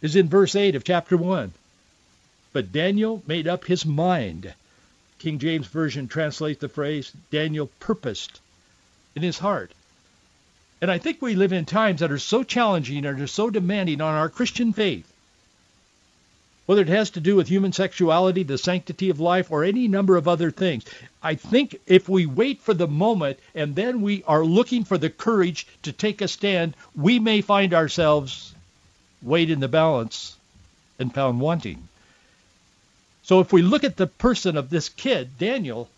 is 0.01 0.15
in 0.15 0.30
verse 0.30 0.56
8 0.56 0.75
of 0.75 0.86
chapter 0.86 1.17
1. 1.17 1.51
But 2.53 2.71
Daniel 2.71 3.21
made 3.27 3.49
up 3.49 3.65
his 3.65 3.86
mind. 3.86 4.53
King 5.19 5.39
James 5.39 5.67
Version 5.67 6.08
translates 6.08 6.62
the 6.62 6.69
phrase, 6.69 7.12
Daniel 7.30 7.69
purposed 7.82 8.39
in 9.13 9.23
his 9.23 9.39
heart. 9.39 9.73
And 10.81 10.91
I 10.91 10.97
think 10.97 11.21
we 11.21 11.35
live 11.35 11.53
in 11.53 11.65
times 11.65 12.01
that 12.01 12.11
are 12.11 12.19
so 12.19 12.43
challenging 12.43 13.05
and 13.05 13.19
are 13.19 13.27
so 13.27 13.49
demanding 13.49 14.01
on 14.01 14.13
our 14.13 14.29
Christian 14.29 14.73
faith 14.73 15.11
whether 16.67 16.81
it 16.81 16.89
has 16.89 17.11
to 17.11 17.21
do 17.21 17.37
with 17.37 17.47
human 17.47 17.71
sexuality, 17.71 18.43
the 18.43 18.57
sanctity 18.57 19.09
of 19.09 19.21
life, 19.21 19.49
or 19.49 19.63
any 19.63 19.87
number 19.87 20.17
of 20.17 20.27
other 20.27 20.51
things. 20.51 20.83
I 21.23 21.35
think 21.35 21.79
if 21.87 22.09
we 22.09 22.25
wait 22.25 22.59
for 22.59 22.73
the 22.73 22.89
moment 22.89 23.39
and 23.55 23.73
then 23.73 24.01
we 24.01 24.21
are 24.27 24.43
looking 24.43 24.83
for 24.83 24.97
the 24.97 25.09
courage 25.09 25.65
to 25.83 25.93
take 25.93 26.21
a 26.21 26.27
stand, 26.27 26.75
we 26.93 27.19
may 27.19 27.39
find 27.39 27.73
ourselves 27.73 28.53
weighed 29.21 29.49
in 29.49 29.61
the 29.61 29.69
balance 29.69 30.35
and 30.99 31.13
found 31.13 31.39
wanting. 31.39 31.87
So 33.23 33.39
if 33.39 33.53
we 33.53 33.61
look 33.61 33.85
at 33.85 33.95
the 33.95 34.07
person 34.07 34.57
of 34.57 34.69
this 34.69 34.89
kid, 34.89 35.29
Daniel, 35.39 35.89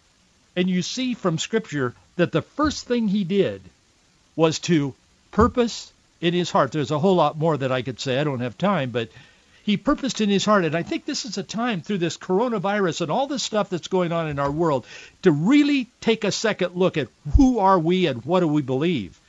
and 0.56 0.70
you 0.70 0.84
see 0.84 1.16
from 1.16 1.40
Scripture 1.40 1.96
that 2.16 2.32
the 2.32 2.44
first 2.44 2.86
thing 2.86 3.08
he 3.08 3.24
did 3.24 3.62
was 4.40 4.58
to 4.58 4.94
purpose 5.32 5.92
in 6.22 6.34
his 6.34 6.50
heart. 6.50 6.72
There's 6.72 6.92
a 6.92 7.00
whole 7.00 7.16
lot 7.16 7.38
more 7.38 7.58
that 7.58 7.74
I 7.74 7.82
could 7.82 8.00
say. 8.00 8.18
I 8.18 8.24
don't 8.24 8.40
have 8.40 8.58
time, 8.58 8.90
but 8.90 9.10
he 9.64 9.76
purposed 9.76 10.22
in 10.22 10.30
his 10.30 10.46
heart, 10.46 10.64
and 10.64 10.78
I 10.78 10.82
think 10.82 11.04
this 11.04 11.26
is 11.26 11.38
a 11.38 11.44
time 11.44 11.82
through 11.82 11.98
this 11.98 12.18
coronavirus 12.18 13.02
and 13.02 13.12
all 13.12 13.28
this 13.28 13.44
stuff 13.44 13.70
that's 13.70 13.90
going 13.90 14.14
on 14.14 14.30
in 14.30 14.40
our 14.40 14.50
world 14.50 14.86
to 15.24 15.32
really 15.34 15.90
take 16.00 16.24
a 16.24 16.32
second 16.32 16.78
look 16.78 16.98
at 16.98 17.10
who 17.36 17.60
are 17.60 17.78
we 17.78 18.06
and 18.06 18.24
what 18.24 18.40
do 18.40 18.48
we 18.48 18.62
believe. 18.62 19.20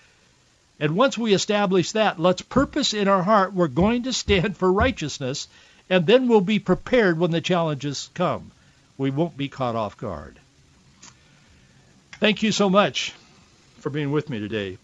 And 0.79 0.95
once 0.95 1.19
we 1.19 1.35
establish 1.35 1.91
that, 1.91 2.21
let's 2.21 2.43
purpose 2.43 2.95
in 2.95 3.09
our 3.09 3.25
heart 3.25 3.53
we're 3.53 3.67
going 3.67 4.05
to 4.05 4.13
stand 4.13 4.57
for 4.57 4.73
righteousness, 4.73 5.49
and 5.91 6.07
then 6.07 6.29
we'll 6.29 6.41
be 6.41 6.61
prepared 6.61 7.19
when 7.19 7.33
the 7.33 7.41
challenges 7.41 8.11
come. 8.15 8.53
We 8.97 9.11
won't 9.11 9.37
be 9.37 9.49
caught 9.49 9.75
off 9.75 9.97
guard. 9.97 10.39
Thank 12.21 12.45
you 12.45 12.53
so 12.53 12.71
much 12.71 13.13
for 13.81 13.91
being 13.91 14.13
with 14.13 14.31
me 14.31 14.39
today. 14.39 14.79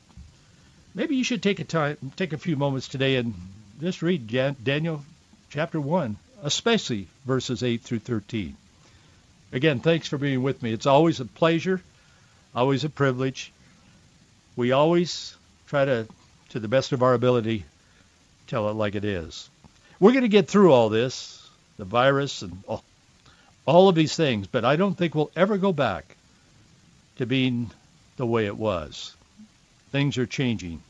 Maybe 0.96 1.14
you 1.14 1.24
should 1.24 1.42
take 1.42 1.60
a 1.60 1.64
time, 1.64 1.98
take 2.16 2.32
a 2.32 2.38
few 2.38 2.56
moments 2.56 2.88
today 2.88 3.16
and 3.16 3.34
just 3.82 4.00
read 4.00 4.28
Daniel 4.64 5.04
chapter 5.50 5.78
1, 5.78 6.16
especially 6.42 7.06
verses 7.26 7.62
8 7.62 7.82
through 7.82 7.98
13. 7.98 8.56
Again, 9.52 9.80
thanks 9.80 10.08
for 10.08 10.16
being 10.16 10.42
with 10.42 10.62
me. 10.62 10.72
It's 10.72 10.86
always 10.86 11.20
a 11.20 11.26
pleasure, 11.26 11.82
always 12.54 12.84
a 12.84 12.88
privilege. 12.88 13.52
We 14.56 14.72
always 14.72 15.36
try 15.66 15.84
to, 15.84 16.08
to 16.50 16.60
the 16.60 16.66
best 16.66 16.92
of 16.92 17.02
our 17.02 17.12
ability, 17.12 17.66
tell 18.46 18.70
it 18.70 18.72
like 18.72 18.94
it 18.94 19.04
is. 19.04 19.50
We're 20.00 20.12
going 20.12 20.22
to 20.22 20.28
get 20.28 20.48
through 20.48 20.72
all 20.72 20.88
this, 20.88 21.46
the 21.76 21.84
virus 21.84 22.40
and 22.40 22.64
all, 22.66 22.82
all 23.66 23.90
of 23.90 23.96
these 23.96 24.16
things, 24.16 24.46
but 24.46 24.64
I 24.64 24.76
don't 24.76 24.96
think 24.96 25.14
we'll 25.14 25.30
ever 25.36 25.58
go 25.58 25.74
back 25.74 26.16
to 27.18 27.26
being 27.26 27.70
the 28.16 28.24
way 28.24 28.46
it 28.46 28.56
was. 28.56 29.14
Things 29.96 30.18
are 30.18 30.26
changing 30.26 30.82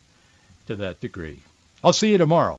to 0.67 0.75
that 0.75 0.99
degree. 1.01 1.39
I'll 1.85 1.93
see 1.93 2.11
you 2.11 2.19
tomorrow. 2.19 2.55